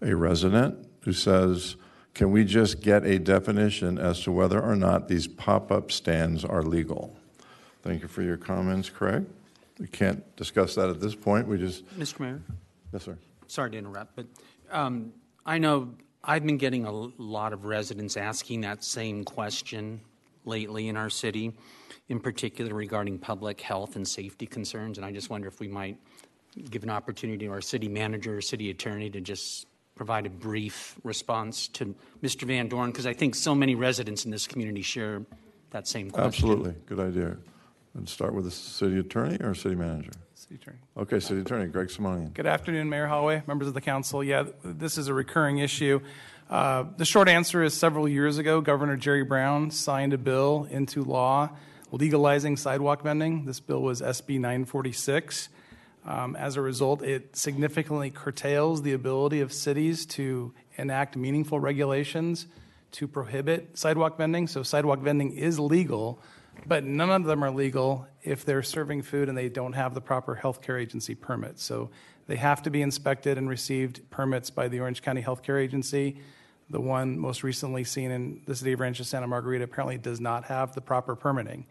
[0.00, 1.76] a resident, who says,
[2.14, 6.62] "Can we just get a definition as to whether or not these pop-up stands are
[6.62, 7.16] legal?"
[7.82, 9.24] Thank you for your comments, Craig.
[9.78, 12.20] We can't discuss that at this point, we just, Mr.
[12.20, 12.40] Mayor,
[12.92, 13.18] yes, sir.
[13.48, 14.26] sorry to interrupt, but
[14.70, 15.12] um,
[15.44, 20.00] I know I've been getting a l- lot of residents asking that same question
[20.44, 21.52] lately in our city,
[22.08, 25.96] in particular regarding public health and safety concerns, and I just wonder if we might
[26.70, 29.66] give an opportunity to our city manager or city attorney to just
[29.96, 32.42] provide a brief response to Mr.
[32.44, 35.22] Van Dorn, because I think so many residents in this community share
[35.70, 36.26] that same question.
[36.26, 37.36] Absolutely, good idea.
[37.94, 40.12] And start with the city attorney or city manager?
[40.34, 40.78] City Attorney.
[40.96, 42.32] Okay, city attorney, Greg Simonian.
[42.32, 44.24] Good afternoon, Mayor Holloway, members of the council.
[44.24, 46.00] Yeah, this is a recurring issue.
[46.50, 51.04] Uh, the short answer is several years ago, Governor Jerry Brown signed a bill into
[51.04, 51.50] law
[51.92, 53.44] legalizing sidewalk vending.
[53.44, 55.50] This bill was SB 946.
[56.04, 62.46] Um, as a result, it significantly curtails the ability of cities to enact meaningful regulations
[62.92, 64.48] to prohibit sidewalk vending.
[64.48, 66.20] So, sidewalk vending is legal,
[66.66, 70.00] but none of them are legal if they're serving food and they don't have the
[70.00, 71.58] proper healthcare agency permit.
[71.58, 71.90] So,
[72.26, 76.18] they have to be inspected and received permits by the Orange County Healthcare Agency.
[76.70, 80.44] The one most recently seen in the city of Rancho Santa Margarita apparently does not
[80.44, 81.66] have the proper permitting.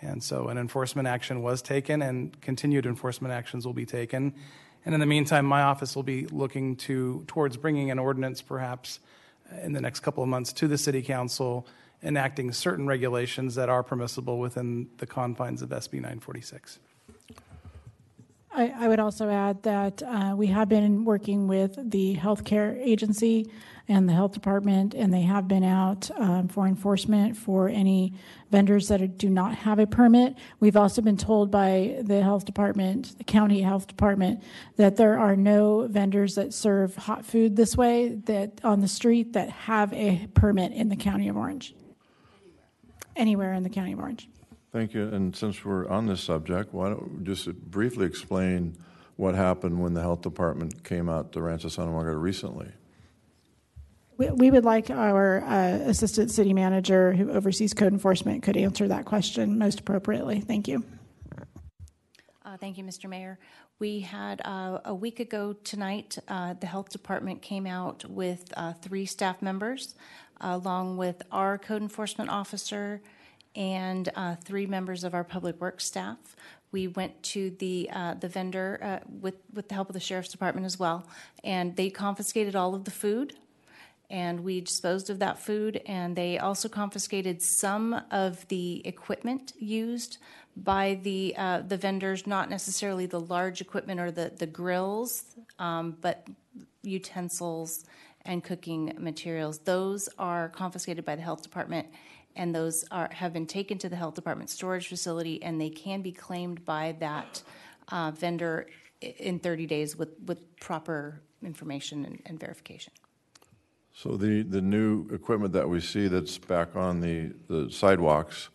[0.00, 4.34] And so an enforcement action was taken, and continued enforcement actions will be taken.
[4.84, 9.00] And in the meantime, my office will be looking to towards bringing an ordinance, perhaps
[9.62, 11.66] in the next couple of months, to the city council,
[12.04, 16.78] enacting certain regulations that are permissible within the confines of SB 946.
[18.56, 23.50] I, I would also add that uh, we have been working with the healthcare agency
[23.88, 28.14] and the health department, and they have been out um, for enforcement for any
[28.50, 30.36] vendors that do not have a permit.
[30.60, 34.42] We've also been told by the health department, the county health department,
[34.76, 39.32] that there are no vendors that serve hot food this way that on the street
[39.32, 41.74] that have a permit in the county of Orange.
[43.16, 44.28] Anywhere in the county of Orange.
[44.72, 45.08] Thank you.
[45.08, 48.76] And since we're on this subject, why don't we just briefly explain
[49.16, 52.72] what happened when the health department came out to Rancho Santa Margarita recently?
[54.16, 58.88] We, we would like our uh, assistant city manager who oversees code enforcement could answer
[58.88, 60.40] that question most appropriately.
[60.40, 60.84] Thank you.
[62.44, 63.08] Uh, Thank you, Mr.
[63.08, 63.38] Mayor.
[63.80, 68.72] We had, uh, a week ago tonight, uh, the Health Department came out with uh,
[68.74, 69.96] three staff members,
[70.44, 73.00] along with our code enforcement officer
[73.56, 76.18] and uh, three members of our public works staff.
[76.72, 80.30] We went to the, uh, the vendor uh, with, with the help of the sheriff's
[80.30, 81.06] department as well,
[81.44, 83.34] and they confiscated all of the food
[84.10, 90.18] and we disposed of that food and they also confiscated some of the equipment used
[90.56, 95.24] by the uh, the vendors not necessarily the large equipment or the the grills
[95.58, 96.26] um, but
[96.82, 97.84] utensils
[98.24, 101.86] and cooking materials those are confiscated by the health department
[102.36, 106.02] and those are have been taken to the health department storage facility and they can
[106.02, 107.42] be claimed by that
[107.88, 108.66] uh, vendor
[109.00, 112.92] in 30 days with with proper information and, and verification
[113.96, 118.50] So the, the new equipment that we see that's back on the, the sidewalks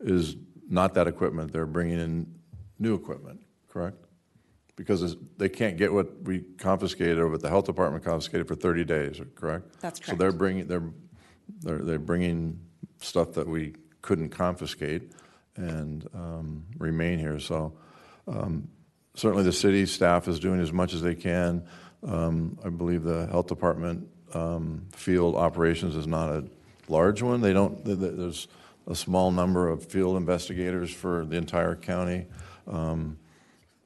[0.00, 0.36] is
[0.68, 1.52] not that equipment.
[1.52, 2.34] They're bringing in
[2.78, 4.07] new equipment, correct?
[4.78, 8.84] Because they can't get what we confiscated or what the health department confiscated for 30
[8.84, 9.80] days, correct?
[9.80, 10.10] That's correct.
[10.10, 10.90] So they're bringing, they're,
[11.62, 12.60] they're, they're bringing
[13.00, 15.10] stuff that we couldn't confiscate
[15.56, 17.40] and um, remain here.
[17.40, 17.72] So
[18.28, 18.68] um,
[19.14, 21.64] certainly the city staff is doing as much as they can.
[22.06, 26.44] Um, I believe the health department um, field operations is not a
[26.88, 27.40] large one.
[27.40, 28.46] They don't, th- th- there's
[28.86, 32.26] a small number of field investigators for the entire county.
[32.68, 33.18] Um,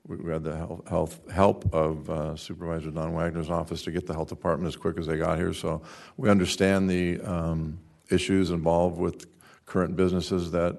[0.08, 4.12] we had the health- health, help of uh, Supervisor Don Wagner's office to get the
[4.12, 5.52] health department as quick as they got here.
[5.52, 5.82] So
[6.16, 7.78] we understand the um,
[8.10, 9.26] issues involved with
[9.64, 10.78] current businesses that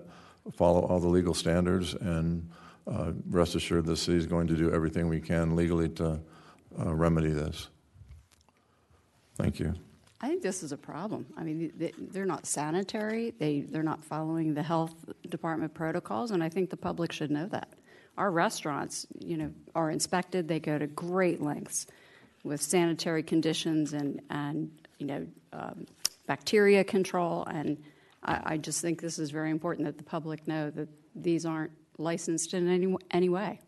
[0.54, 1.94] follow all the legal standards.
[1.94, 2.50] And
[2.86, 6.20] uh, rest assured, the city is going to do everything we can legally to
[6.80, 7.70] uh, remedy this.
[9.38, 9.74] Thank you.
[10.20, 11.26] I think this is a problem.
[11.38, 14.94] I mean, they- they're not sanitary, they, they're not following the health
[15.30, 17.70] department protocols, and I think the public should know that.
[18.18, 20.48] Our restaurants, you know, are inspected.
[20.48, 21.88] They go to great lengths
[22.44, 25.86] with sanitary conditions and, and you know, um,
[26.28, 27.46] bacteria control.
[27.46, 27.82] And
[28.24, 31.72] I, I just think this is very important that the public know that these aren't
[31.98, 33.60] licensed in any, any way.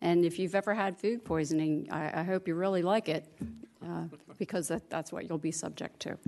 [0.00, 3.26] And if you've ever had food poisoning, I, I hope you really like it
[3.84, 4.04] uh,
[4.38, 6.18] because that, that's what you'll be subject to.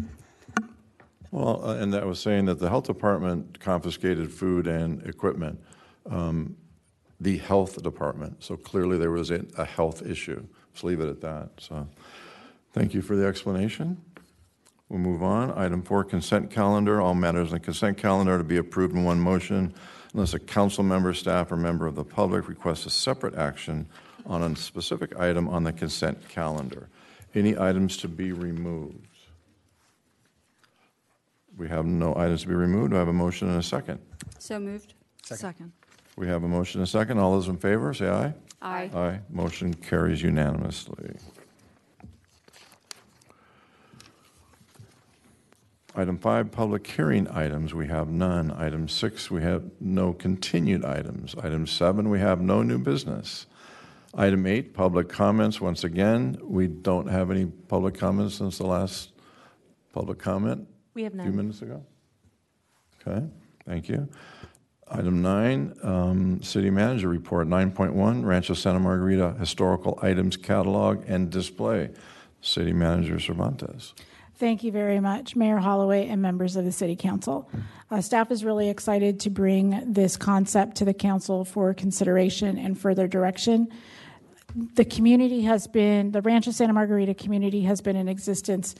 [1.30, 5.60] Well, uh, and that was saying that the health department confiscated food and equipment.
[6.08, 6.56] Um,
[7.20, 8.42] the health department.
[8.42, 10.44] So clearly there was a, a health issue.
[10.72, 11.50] Let's leave it at that.
[11.58, 11.86] So
[12.72, 14.00] thank you for the explanation.
[14.88, 15.56] We'll move on.
[15.56, 17.00] Item four, consent calendar.
[17.00, 19.74] All matters on the consent calendar to be approved in one motion
[20.12, 23.88] unless a council member, staff, or member of the public requests a separate action
[24.26, 26.88] on a specific item on the consent calendar.
[27.34, 29.08] Any items to be removed?
[31.56, 32.90] We have no items to be removed.
[32.90, 34.00] Do I have a motion and a second?
[34.38, 34.94] So moved.
[35.22, 35.72] Second.
[36.16, 37.18] We have a motion and a second.
[37.18, 38.34] All those in favor, say aye.
[38.62, 38.90] Aye.
[38.94, 39.20] Aye.
[39.30, 41.16] Motion carries unanimously.
[45.96, 48.50] Item five, public hearing items, we have none.
[48.50, 51.36] Item six, we have no continued items.
[51.40, 53.46] Item seven, we have no new business.
[54.12, 55.60] Item eight, public comments.
[55.60, 59.12] Once again, we don't have any public comments since the last
[59.92, 60.66] public comment.
[60.94, 61.84] We have A few minutes ago.
[63.06, 63.24] Okay,
[63.64, 64.08] thank you.
[64.90, 67.48] Item nine, um, city manager report.
[67.48, 71.90] 9.1, Rancho Santa Margarita Historical Items Catalog and Display.
[72.42, 73.94] City manager Cervantes.
[74.36, 77.48] Thank you very much, Mayor Holloway and members of the City Council.
[77.90, 82.78] Uh, staff is really excited to bring this concept to the council for consideration and
[82.78, 83.68] further direction.
[84.74, 88.74] The community has been, the Rancho Santa Margarita community has been in existence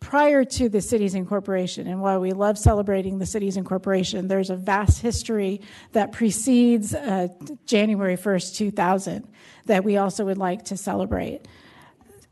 [0.00, 1.86] prior to the city's incorporation.
[1.86, 5.60] And while we love celebrating the city's incorporation, there's a vast history
[5.92, 7.28] that precedes uh,
[7.66, 9.26] January 1st, 2000,
[9.64, 11.48] that we also would like to celebrate.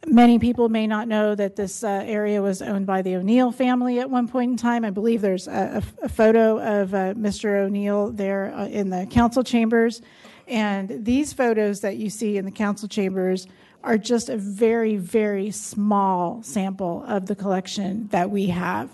[0.07, 3.99] Many people may not know that this uh, area was owned by the O'Neill family
[4.01, 4.85] at one point in time.
[4.85, 7.65] I believe there's a, a, photo of uh, Mr.
[7.65, 10.03] O'Neill there uh, in the council chambers.
[10.47, 13.47] And these photos that you see in the council chambers
[13.85, 18.91] are just a very, very small sample of the collection that we have.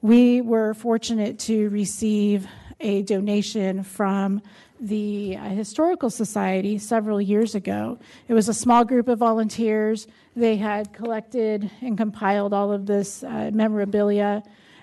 [0.00, 2.46] We were fortunate to receive
[2.80, 4.40] a donation from
[4.80, 7.98] the Historical Society several years ago.
[8.28, 10.06] It was a small group of volunteers.
[10.34, 14.42] They had collected and compiled all of this uh, memorabilia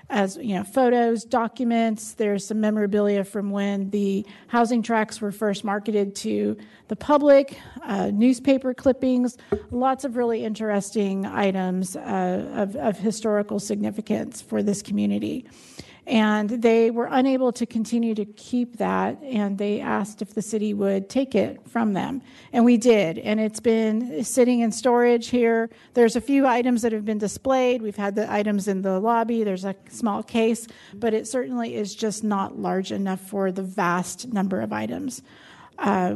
[0.10, 2.14] as you know photos documents.
[2.14, 8.12] There's some memorabilia from when the housing tracks were first marketed to the public uh,
[8.14, 9.38] newspaper clippings
[9.72, 15.45] lots of really interesting items uh, of, of historical significance for this community
[16.08, 20.74] and they were unable to continue to keep that and they asked if the city
[20.74, 22.22] would take it from them.
[22.53, 23.18] And we did.
[23.20, 25.70] And it's been sitting in storage here.
[25.95, 27.82] There's a few items that have been displayed.
[27.82, 29.43] We've had the items in the lobby.
[29.43, 34.32] There's a small case but it certainly is just not large enough for the vast
[34.32, 35.22] number of items.
[35.78, 36.16] Uh,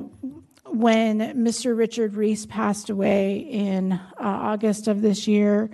[0.66, 1.78] when Mr.
[1.78, 5.70] Richard Reese passed away in uh, August of this year,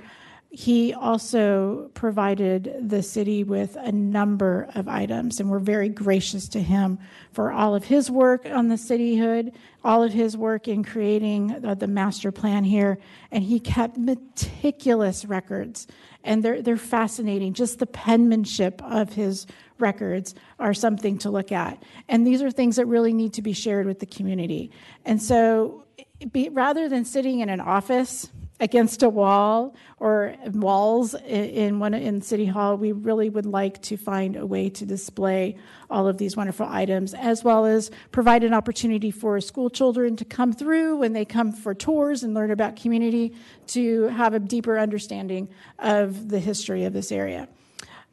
[0.49, 6.61] he also provided the city with a number of items, and we're very gracious to
[6.61, 6.99] him
[7.33, 11.87] for all of his work on the cityhood, all of his work in creating the,
[11.87, 12.97] master plan here,
[13.29, 15.85] and he kept meticulous records,
[16.23, 17.53] and they're they're fascinating.
[17.53, 19.47] Just the penmanship of his
[19.79, 23.53] records are something to look at, and these are things that really need to be
[23.53, 24.71] shared with the community.
[25.03, 25.83] And so,
[26.31, 28.29] be, rather than sitting in an office
[28.59, 33.97] against a wall or walls in one in city hall we really would like to
[33.97, 35.55] find a way to display
[35.89, 40.25] all of these wonderful items as well as provide an opportunity for school children to
[40.25, 43.33] come through when they come for tours and learn about community
[43.67, 45.47] to have a deeper understanding
[45.79, 47.47] of the history of this area.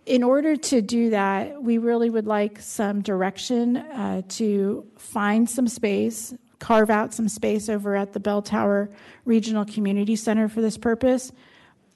[0.06, 5.66] In order to do that, we really would like some direction uh, to find some
[5.66, 8.90] space, carve out some space over at the Bell Tower
[9.24, 11.32] Regional Community Center for this purpose.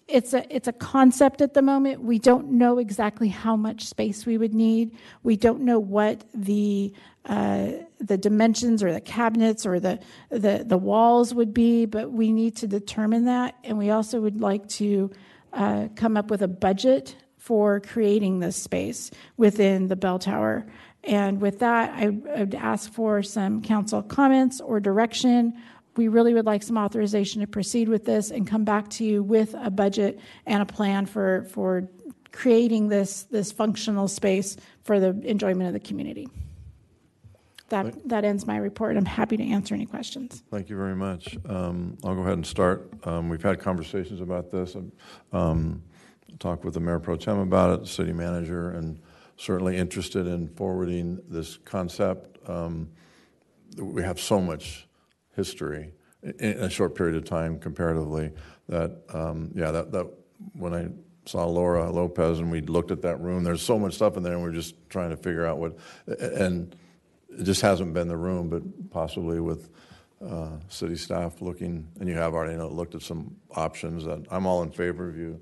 [0.07, 2.03] It's a it's a concept at the moment.
[2.03, 4.97] We don't know exactly how much space we would need.
[5.23, 6.95] We don't know what the
[7.27, 10.01] uh, the dimensions or the cabinets or the,
[10.31, 13.57] the the walls would be, but we need to determine that.
[13.65, 15.11] And we also would like to
[15.53, 20.67] uh, come up with a budget for creating this space within the bell tower.
[21.05, 25.55] And with that, I would ask for some council comments or direction.
[25.97, 29.23] We really would like some authorization to proceed with this and come back to you
[29.23, 31.89] with a budget and a plan for, for
[32.33, 36.29] creating this, this functional space for the enjoyment of the community.
[37.69, 38.97] that, that ends my report.
[38.97, 40.43] I'm happy to answer any questions.
[40.51, 41.37] Thank you very much.
[41.49, 42.91] Um, I'll go ahead and start.
[43.05, 44.77] Um, we've had conversations about this.
[45.33, 45.83] Um,
[46.39, 49.01] talked with the mayor pro tem about it, the city manager, and
[49.39, 52.39] certainly interested in forwarding this concept.
[52.49, 52.91] Um,
[53.77, 54.87] we have so much
[55.35, 58.33] history in a short period of time comparatively
[58.69, 60.07] that um, yeah that, that
[60.55, 60.89] when I
[61.25, 64.33] saw Laura Lopez and we looked at that room there's so much stuff in there
[64.33, 65.79] and we're just trying to figure out what
[66.09, 66.75] and
[67.29, 69.71] it just hasn't been the room but possibly with
[70.27, 74.27] uh, city staff looking and you have already you know, looked at some options that
[74.33, 75.41] I'm all in favor of you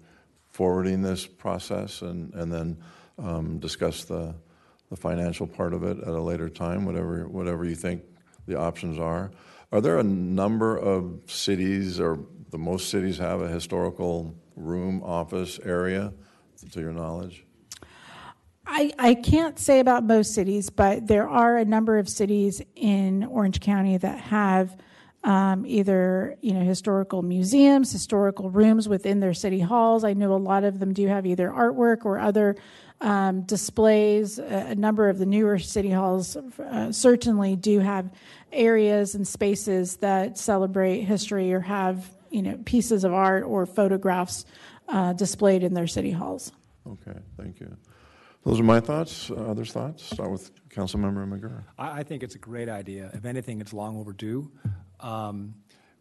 [0.51, 2.76] forwarding this process and and then
[3.19, 4.35] um, discuss the
[4.89, 8.03] the financial part of it at a later time whatever whatever you think
[8.47, 9.31] the options are.
[9.73, 15.59] Are there a number of cities, or the most cities have a historical room office
[15.64, 16.12] area,
[16.71, 17.45] to your knowledge?
[18.64, 23.25] I, I can't say about most cities, but there are a number of cities in
[23.25, 24.77] Orange County that have
[25.27, 30.05] um, either you know historical museums, historical rooms within their city halls.
[30.05, 32.57] I know a lot of them do have either artwork or other
[33.01, 34.39] um, displays.
[34.39, 38.09] A, a, number of the newer city halls uh, certainly do have
[38.53, 44.47] areas and spaces that celebrate history or have you know pieces of art or photographs
[44.89, 46.53] uh, displayed in their city halls.
[46.87, 47.77] Okay, thank you.
[48.45, 49.29] Those are my thoughts.
[49.29, 50.05] Uh, others' thoughts?
[50.05, 51.64] Start with Councilmember McGirr.
[51.77, 53.11] I, I think it's a great idea.
[53.12, 54.49] If anything, it's long overdue.
[55.01, 55.55] Um,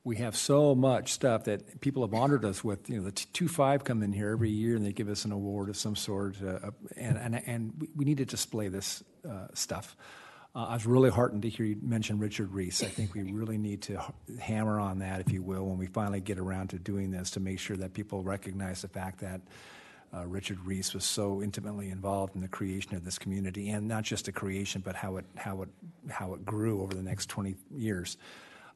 [0.05, 2.89] we have so much stuff that people have honored us with.
[2.89, 5.31] You know, the two five come in here every year and they give us an
[5.31, 9.97] award of some sort, uh, and and and we need to display this uh, stuff.
[10.55, 12.81] Uh, I was really heartened to hear you mention Richard Reese.
[12.83, 13.99] I think we really need to
[14.39, 17.41] hammer on that, if you will, when we finally get around to doing this, to
[17.41, 19.41] make sure that people recognize the fact that.
[20.13, 24.03] Uh, Richard Reese was so intimately involved in the creation of this community, and not
[24.03, 25.69] just the creation, but how it how it
[26.09, 28.15] how it grew over the next 20 years.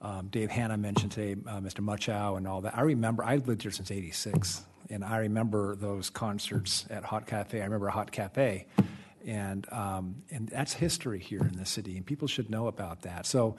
[0.02, 1.82] Um, Dave Hanna mentioned today, uh, Mr.
[1.82, 2.78] Muchow and all that.
[2.78, 7.60] I remember, I lived here since 86, and I remember those concerts at Hot Cafe.
[7.60, 8.66] I remember Hot Cafe,
[9.26, 13.26] and, um, and that's history here in the city, and people should know about that.
[13.26, 13.58] So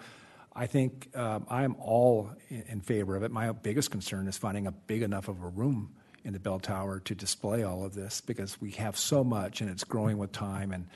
[0.55, 3.31] I think um, I am all in, in favor of it.
[3.31, 7.01] My biggest concern is finding a big enough of a room in the bell tower
[7.01, 10.73] to display all of this because we have so much and it's growing with time
[10.73, 10.87] and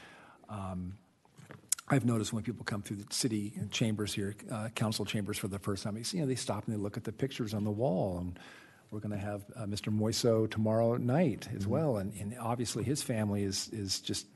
[0.49, 0.95] um,
[1.87, 5.59] I've noticed when people come through the city chambers here, uh, council chambers for the
[5.59, 8.19] first time, you know, they stop and they look at the pictures on the wall.
[8.19, 8.39] And
[8.91, 9.95] we're going to have uh, Mr.
[9.95, 11.73] Moiso tomorrow night as mm-hmm.
[11.73, 11.97] well.
[11.99, 14.27] And, and, obviously his family is, is just,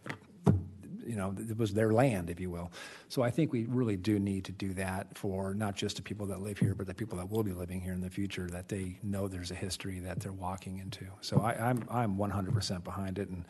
[1.07, 2.71] you know, it was their land, if you will.
[3.09, 6.27] So I think we really do need to do that for not just the people
[6.27, 8.69] that live here, but the people that will be living here in the future, that
[8.69, 11.07] they know there's a history that they're walking into.
[11.23, 13.31] So I, I'm, I'm 100% behind it.
[13.31, 13.45] And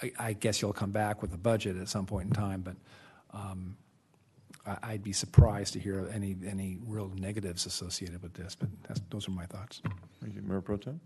[0.00, 2.76] I, I guess you'll come back with a budget at some point in time, but
[3.36, 3.76] um,
[4.82, 8.56] I, would be surprised to hear any any real negatives associated with this.
[8.56, 8.68] But
[9.10, 9.80] those are my thoughts.
[10.20, 11.00] Thank you, Mayor Pro Tem.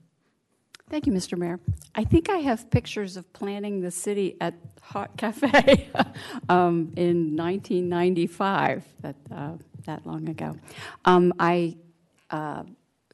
[0.89, 1.39] Thank you, Mr.
[1.39, 1.61] Mayor.
[1.95, 5.89] I think I have pictures of planning the city at Hot Cafe
[6.49, 9.53] um, in 1995, that, uh,
[9.87, 10.57] that long ago.
[11.05, 11.77] Um, I
[12.31, 12.65] uh,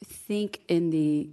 [0.03, 1.29] think in the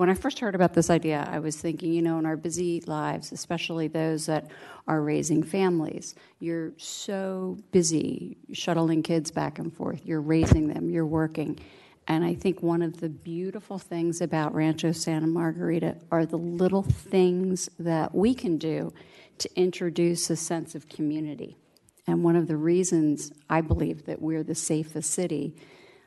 [0.00, 2.82] when I first heard about this idea, I was thinking, you know, in our busy
[2.86, 4.50] lives, especially those that
[4.88, 11.04] are raising families, you're so busy shuttling kids back and forth, you're raising them, you're
[11.04, 11.60] working.
[12.08, 16.82] And I think one of the beautiful things about Rancho Santa Margarita are the little
[16.82, 18.94] things that we can do
[19.36, 21.58] to introduce a sense of community.
[22.06, 25.56] And one of the reasons I believe that we're the safest city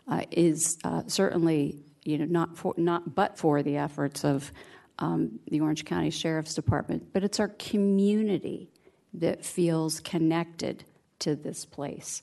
[0.07, 4.51] uh, is uh, certainly you know, not for, not but for the efforts of
[4.99, 8.69] um, the Orange County Sheriff's Department, but it's our community
[9.13, 10.83] that feels connected
[11.19, 12.21] to this place.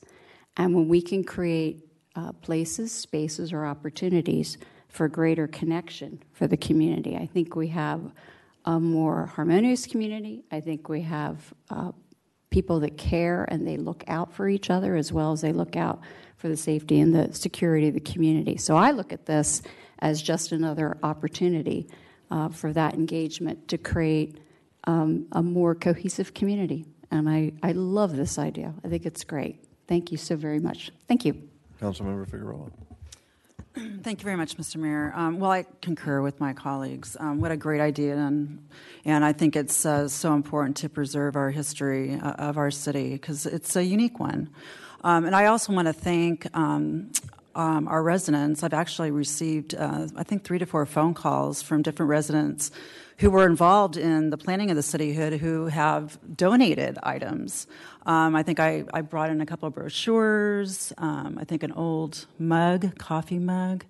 [0.57, 1.85] And when we can create
[2.17, 4.59] uh, places, spaces, or opportunities
[4.89, 8.13] for greater connection for the community, I think we have
[8.65, 10.45] a more harmonious community.
[10.51, 11.93] I think we have uh,
[12.51, 15.77] people that care and they look out for each other as well as they look
[15.77, 16.01] out
[16.41, 18.57] for the safety and the security of the community.
[18.57, 19.61] So I look at this
[19.99, 21.87] as just another opportunity
[22.31, 24.39] uh, for that engagement to create
[24.85, 26.87] um, a more cohesive community.
[27.11, 28.73] And I, I love this idea.
[28.83, 29.63] I think it's great.
[29.87, 30.91] Thank you so very much.
[31.09, 31.43] Thank you.
[31.79, 32.71] Councilmember Figueroa.
[34.03, 34.77] Thank you very much, Mr.
[34.77, 35.13] Mayor.
[35.15, 37.17] Um, well, I concur with my colleagues.
[37.21, 38.67] Um, what a great idea, and
[39.05, 43.13] and I think it's uh, so important to preserve our history uh, of our city
[43.13, 44.51] because it's a unique one.
[45.03, 47.11] Um, and I also want to thank um,
[47.55, 48.63] um, our residents.
[48.63, 52.71] I've actually received, uh, I think, three to four phone calls from different residents
[53.19, 57.67] who were involved in the planning of the cityhood who have donated items.
[58.07, 61.73] Um, I think I, I brought in a couple of brochures, um, I think an
[61.73, 63.85] old mug, coffee mug,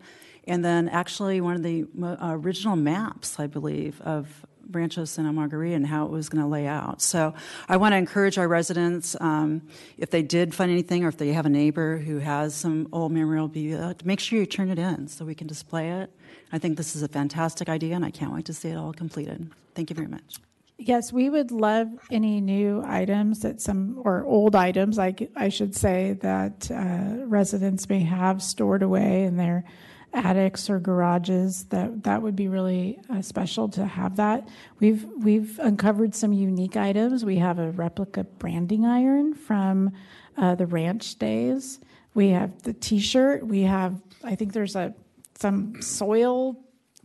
[0.49, 5.75] and then actually one of the uh, original maps, I believe, of Rancho Santa Margarita
[5.75, 7.03] and how it was going to lay out.
[7.03, 7.35] So
[7.68, 9.62] I want to encourage our residents, um,
[9.99, 13.12] if they did find anything or if they have a neighbor who has some old
[13.12, 16.11] memorabilia, to make sure you turn it in so we can display it.
[16.53, 18.93] I think this is a fantastic idea and I can't wait to see it all
[18.93, 19.51] completed.
[19.75, 20.37] Thank you very much.
[20.83, 25.77] Yes, we would love any new items that some, or old items, I, I should
[25.77, 29.64] say, that uh, residents may have stored away in their
[30.13, 34.49] attics or garages that that would be really uh, special to have that.
[34.79, 37.25] We've we've uncovered some unique items.
[37.25, 39.93] We have a replica branding iron from
[40.37, 41.81] uh, the ranch days.
[42.15, 43.47] We have the t-shirt.
[43.47, 44.95] We have i think there's a
[45.39, 46.57] some soil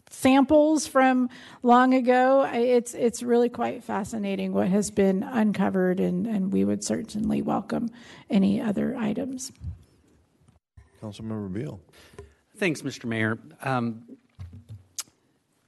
[0.10, 1.30] samples from
[1.64, 2.50] long ago.
[2.52, 7.90] It's it's really quite fascinating what has been uncovered and and we would certainly welcome
[8.30, 9.52] any other items.
[11.02, 11.80] Councilmember Beall.
[12.58, 13.04] Thanks, Mr.
[13.04, 13.38] Mayor.
[13.62, 14.04] Um,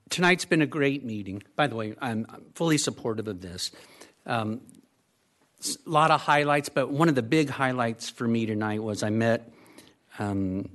[0.10, 1.44] tonight's been a great meeting.
[1.58, 2.26] By the way, I'm,
[2.56, 3.72] fully supportive of this.
[4.26, 4.62] Um,
[5.86, 9.10] a lot of highlights, but one of the big highlights for me tonight was I
[9.10, 9.52] met
[10.18, 10.70] um,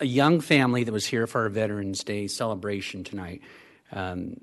[0.00, 3.40] a young family that was here for our Veterans Day celebration tonight.
[3.92, 4.38] Um,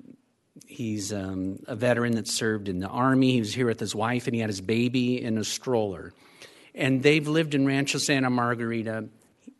[0.66, 3.32] he's um, a veteran that served in the Army.
[3.32, 6.14] He was here with his wife, and he had his baby in a stroller.
[6.74, 9.08] And they've lived in Rancho Santa Margarita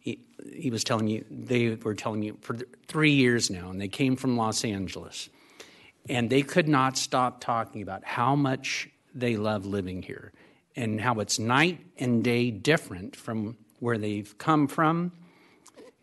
[0.05, 4.16] he was telling me they were telling me for three years now, and they came
[4.16, 5.28] from Los Angeles,
[6.09, 10.32] and they could not stop talking about how much they love living here
[10.76, 15.12] and how it's night and day different from where they've come from,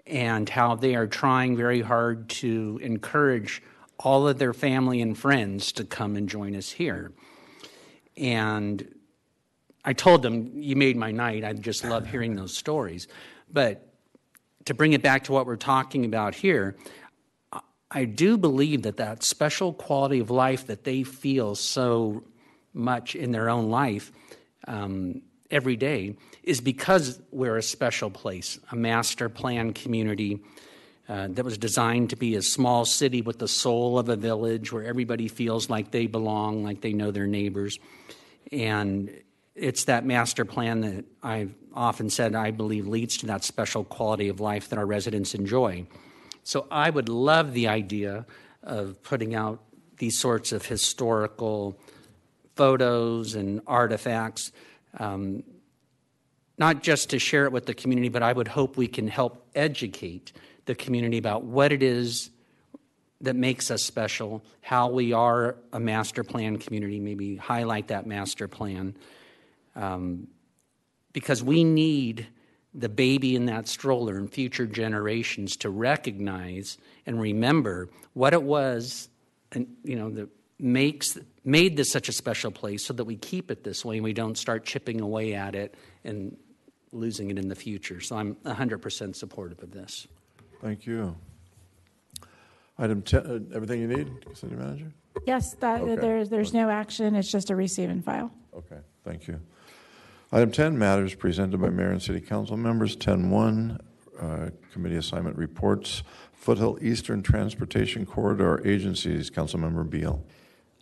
[0.08, 3.62] and how they are trying very hard to encourage
[4.00, 7.12] all of their family and friends to come and join us here.
[8.18, 8.88] And
[9.86, 11.44] I told them, You made my night.
[11.44, 13.08] I just love hearing those stories.
[13.52, 13.91] But
[14.66, 16.76] to bring it back to what we're talking about here,
[17.90, 22.24] I do believe that that special quality of life that they feel so
[22.74, 24.12] much in their own life
[24.68, 30.40] um, every day is because we're a special place, a master plan community
[31.10, 34.72] uh, that was designed to be a small city with the soul of a village
[34.72, 37.78] where everybody feels like they belong, like they know their neighbors.
[38.54, 39.12] And
[39.56, 44.30] it's that master plan that I've often said I believe leads to that special quality
[44.30, 45.86] of life that our residents enjoy.
[46.44, 48.26] So I would love the idea
[48.64, 49.62] of putting out
[49.98, 51.80] these sorts of historical
[52.56, 54.52] photos and artifacts,
[54.98, 55.44] um,
[56.58, 59.46] not just to share it with the community, but I would hope we can help
[59.56, 60.32] educate
[60.66, 62.30] the community about what it is
[63.22, 68.48] that makes us special, how we are a master plan community, maybe highlight that master
[68.48, 68.96] plan.
[69.76, 70.28] Um,
[71.14, 72.28] because we need
[72.74, 79.10] the baby in that stroller and future generations to recognize and remember what it was
[79.52, 83.52] and you know that makes made this such a special place so that we keep
[83.52, 86.38] it this way and we don't start chipping away at it and
[86.94, 90.08] losing it in the future so i'm 100% supportive of this
[90.62, 91.16] Thank you.
[92.78, 94.92] Item 10, uh, everything you need, City Manager?
[95.28, 95.96] yes that Okay.
[95.96, 99.40] there's there's no action it's just a receive and file Okay, thank you.
[100.32, 102.96] Item 10, matters presented by mayor and city council members.
[102.96, 103.80] 10-1,
[104.20, 106.04] uh, committee assignment reports.
[106.34, 110.24] Foothill Eastern Transportation Corridor Agencies, Councilmember Beall.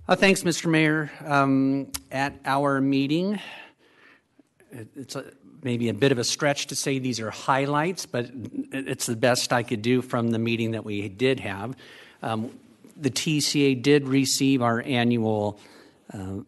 [0.08, 0.70] Uh, thanks, Mr.
[0.70, 1.12] Mayor.
[1.26, 3.39] Um, at our meeting,
[4.72, 5.26] it- it's a,
[5.64, 8.26] maybe a bit of a stretch to say these are highlights, but
[8.72, 11.76] it- it's the best I could do from the meeting that we did have.
[12.22, 12.52] Um,
[12.95, 15.60] the TCA did receive our annual
[16.14, 16.41] uh,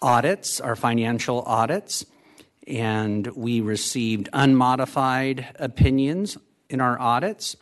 [0.00, 2.06] audits, our financial audits,
[2.68, 6.36] and we received unmodified opinions
[6.68, 7.56] in our audits.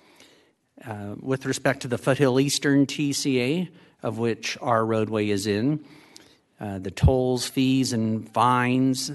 [0.86, 3.68] Uh, with respect to the Foothill Eastern TCA,
[4.02, 5.82] of which our roadway is in,
[6.60, 9.10] uh, the tolls, fees, and fines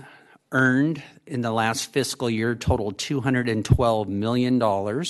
[0.51, 5.05] earned in the last fiscal year totaled $212 million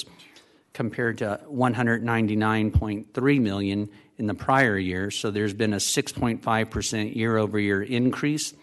[0.74, 5.10] compared to 199.3 million in the prior year.
[5.10, 8.54] So there's been a 6.5% year over year increase.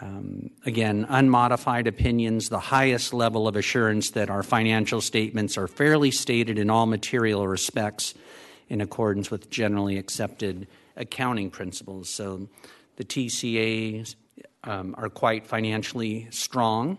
[0.00, 6.10] Um, again, unmodified opinions, the highest level of assurance that our financial statements are fairly
[6.10, 8.14] stated in all material respects
[8.68, 10.66] in accordance with generally accepted
[10.96, 12.10] accounting principles.
[12.10, 12.48] So
[12.96, 14.16] the TCAs
[14.64, 16.98] um, are quite financially strong.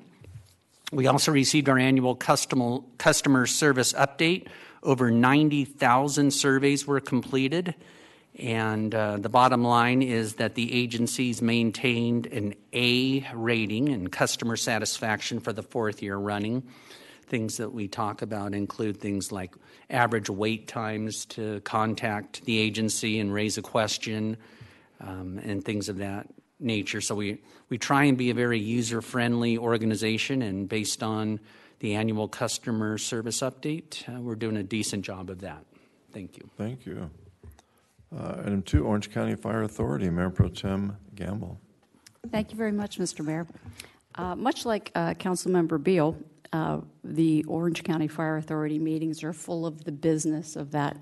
[0.92, 4.48] We also received our annual customer, customer service update.
[4.82, 7.76] Over 90,000 surveys were completed,
[8.38, 14.56] And uh, the bottom line is that the agency's maintained an A rating in customer
[14.56, 16.64] satisfaction for the fourth year running.
[17.26, 19.56] Things that we talk about include things like
[19.90, 24.38] average wait times to contact the agency and raise a question,
[25.02, 26.28] um, and things of that
[26.60, 27.02] nature.
[27.02, 31.40] So we, we try and be a very user friendly organization, and based on
[31.80, 35.66] the annual customer service update, uh, we're doing a decent job of that.
[36.14, 36.50] Thank you.
[36.58, 37.10] Thank you.
[38.16, 41.60] Uh, item two, Orange County Fire Authority, Mayor Pro Tem Gamble.
[42.32, 43.24] Thank you very much, Mr.
[43.24, 43.48] Mayor.
[44.16, 46.18] Uh, much like uh, Councilmember Beall,
[46.54, 50.98] uh, the Orange County Fire Authority meetings are full of the business of that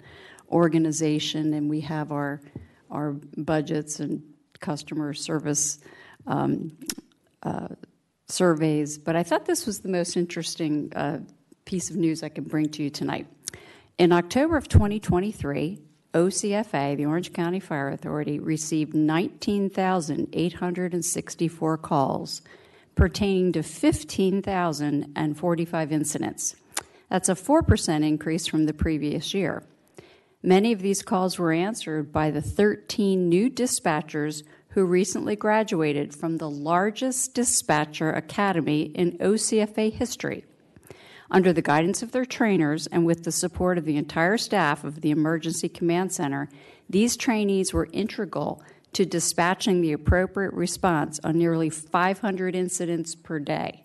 [0.49, 2.41] organization, and we have our
[2.91, 4.21] our budgets and
[4.59, 5.79] customer service
[6.27, 6.75] um,
[7.43, 7.67] uh,
[8.27, 8.97] surveys.
[8.97, 11.19] But I thought this was the most interesting uh,
[11.65, 13.27] piece of news I can bring to you tonight.
[13.97, 15.79] In October of 2023,
[16.15, 22.41] OCFA, the Orange County Fire Authority, received 19,864 calls
[22.95, 26.55] pertaining to 15,045 incidents.
[27.09, 29.63] That's a 4% increase from the previous year.
[30.41, 36.37] Many of these calls were answered by the 13 new dispatchers who recently graduated from
[36.37, 40.45] the largest dispatcher academy in OCFA history.
[41.31, 45.01] Under the guidance of their trainers and with the support of the entire staff of
[45.01, 46.49] the Emergency Command Center,
[46.89, 48.61] these trainees were integral
[48.93, 53.83] to dispatching the appropriate response on nearly 500 incidents per day.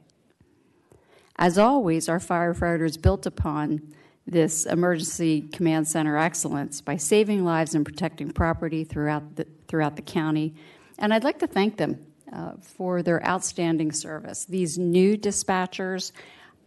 [1.37, 3.95] As always, our firefighters built upon
[4.27, 10.03] this emergency command center excellence by saving lives and protecting property throughout the, throughout the
[10.03, 10.55] county.
[10.99, 14.45] And I'd like to thank them uh, for their outstanding service.
[14.45, 16.13] These new dispatchers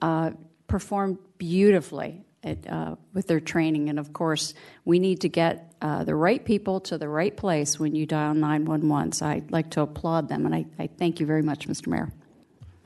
[0.01, 0.31] uh,
[0.73, 3.89] performed beautifully at, uh, with their training.
[3.89, 4.55] And of course,
[4.85, 8.33] we need to get uh, the right people to the right place when you dial
[8.33, 9.11] 911.
[9.11, 11.89] So I'd like to applaud them, and I, I thank you very much, Mr.
[11.89, 12.11] Mayor.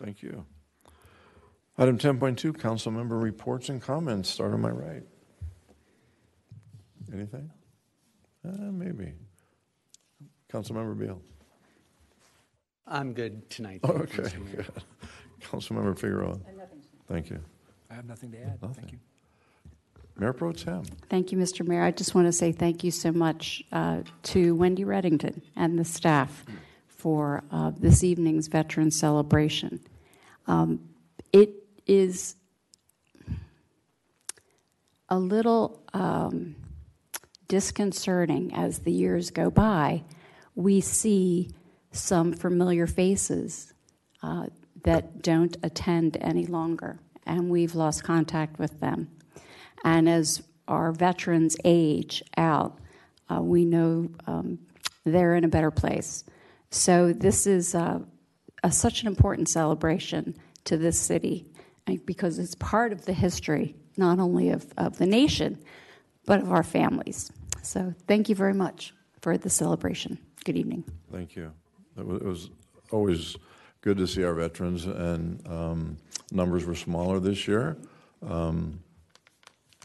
[0.04, 0.46] Thank you.
[1.78, 4.30] Item 10.2, council member reports and comments.
[4.32, 5.04] Start on my right.
[7.14, 7.50] Anything?
[8.46, 9.14] Uh, maybe.
[10.52, 11.22] Councilmember Beall.
[12.86, 13.80] I'm good tonight.
[13.86, 14.46] Oh, Thank you, okay, Mr.
[14.46, 14.56] Mayor.
[14.58, 14.84] good.
[15.42, 16.38] Councilmember Figueroa.
[17.08, 17.40] Thank you.
[17.90, 18.60] I have nothing to add.
[18.74, 19.00] Thank you.
[20.18, 20.84] Mayor Pro Tem.
[21.10, 21.66] Thank you, Mr.
[21.68, 21.84] Mayor.
[21.84, 25.86] I just want to say thank you so much uh, to Wendy Reddington and the
[25.86, 26.44] staff
[26.88, 29.80] for uh, this evening's veteran celebration.
[30.48, 30.90] Um,
[31.32, 31.52] it
[31.86, 32.36] is
[35.10, 36.56] a little um,
[37.48, 40.04] disconcerting as the years go by.
[40.56, 41.52] We see
[41.92, 43.74] some familiar faces
[44.24, 44.48] uh,
[44.84, 49.10] that don't attend any longer, and we've lost contact with them.
[49.84, 52.80] And as our veterans age out,
[53.30, 54.60] uh, we know um,
[55.06, 56.24] they're in a better place.
[56.72, 58.00] So this is uh,
[58.64, 61.46] a, such an important celebration to this city
[62.06, 65.58] because it's part of the history, not only of, of the nation,
[66.26, 67.32] but of our families.
[67.62, 70.18] So thank you very much for the celebration.
[70.44, 70.84] Good evening.
[71.12, 71.52] Thank you.
[71.98, 72.50] It was
[72.92, 73.38] always
[73.88, 75.98] good to see our veterans, and um,
[76.34, 77.78] numbers were smaller this year.
[78.22, 78.82] Um,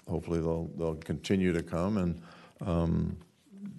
[0.08, 2.20] hopefully, they'll they'll continue to come, and
[2.66, 3.16] um,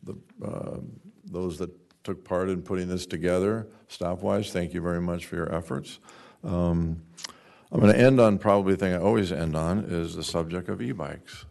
[0.03, 0.77] the, uh,
[1.25, 1.71] those that
[2.05, 5.99] took part in putting this together, staff-wise, thank you very much for your efforts.
[6.45, 7.01] Um,
[7.73, 10.69] I'm going to end on probably the thing I always end on is the subject
[10.69, 11.45] of e-bikes.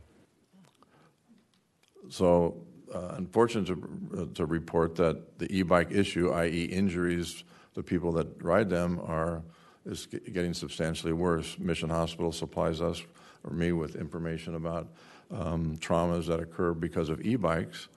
[2.09, 2.57] So,
[2.95, 7.45] uh, unfortunate to, uh, to report that the e-bike issue, i.e., injuries
[7.75, 9.43] the people that ride them, are
[9.85, 11.59] is getting substantially worse.
[11.59, 13.03] Mission Hospital supplies us
[13.45, 14.89] or me with information about
[15.31, 17.89] um, traumas that occur because of e-bikes,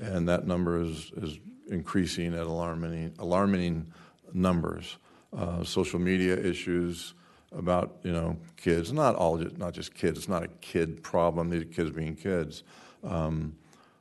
[0.00, 3.86] and that number is is increasing at alarming alarming
[4.32, 4.96] numbers.
[5.36, 7.14] Uh, social media issues
[7.52, 10.18] about you know kids, not all, not just kids.
[10.18, 11.50] It's not a kid problem.
[11.50, 12.62] These kids being kids.
[13.02, 13.56] Um,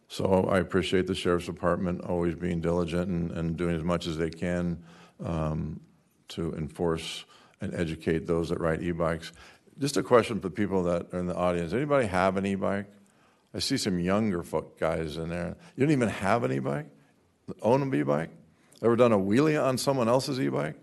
[0.08, 4.16] so I appreciate the sheriff's department always being diligent and, and doing as much as
[4.16, 4.84] they can
[5.24, 5.80] um,
[6.30, 7.26] to enforce
[7.62, 9.32] and educate those that ride e-bikes.
[9.80, 12.88] Just a question for people that are in the audience: Anybody have an e-bike?
[13.54, 15.56] I see some younger folk guys in there.
[15.76, 16.88] You don't even have an e-bike?
[17.62, 18.32] Own an e-bike?
[18.82, 20.76] Ever done a wheelie on someone else's e-bike?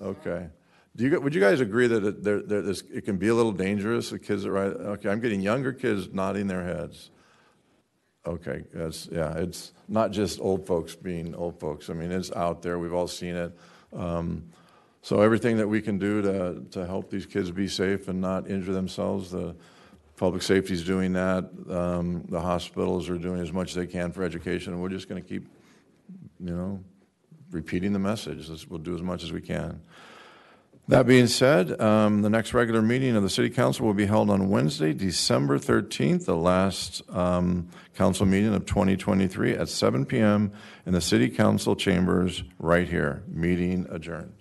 [0.00, 0.48] Okay.
[0.94, 3.52] Do you, would you guys agree that it, there, there, it can be a little
[3.52, 4.72] dangerous, the kids that ride?
[4.72, 7.10] Okay, I'm getting younger kids nodding their heads.
[8.26, 11.88] Okay, that's, yeah, it's not just old folks being old folks.
[11.88, 12.78] I mean, it's out there.
[12.78, 13.56] We've all seen it.
[13.92, 14.44] Um,
[15.02, 18.50] so everything that we can do to, to help these kids be safe and not
[18.50, 19.54] injure themselves, the
[20.16, 21.48] public safety is doing that.
[21.70, 25.08] Um, the hospitals are doing as much as they can for education, and we're just
[25.08, 25.46] going to keep,
[26.40, 26.82] you know,
[27.50, 28.48] repeating the message.
[28.68, 29.80] We'll do as much as we can.
[30.88, 34.30] That being said, um, the next regular meeting of the City Council will be held
[34.30, 40.50] on Wednesday, December 13th, the last um, council meeting of 2023 at 7 p.m.
[40.86, 43.22] in the City Council chambers right here.
[43.28, 44.37] Meeting adjourned.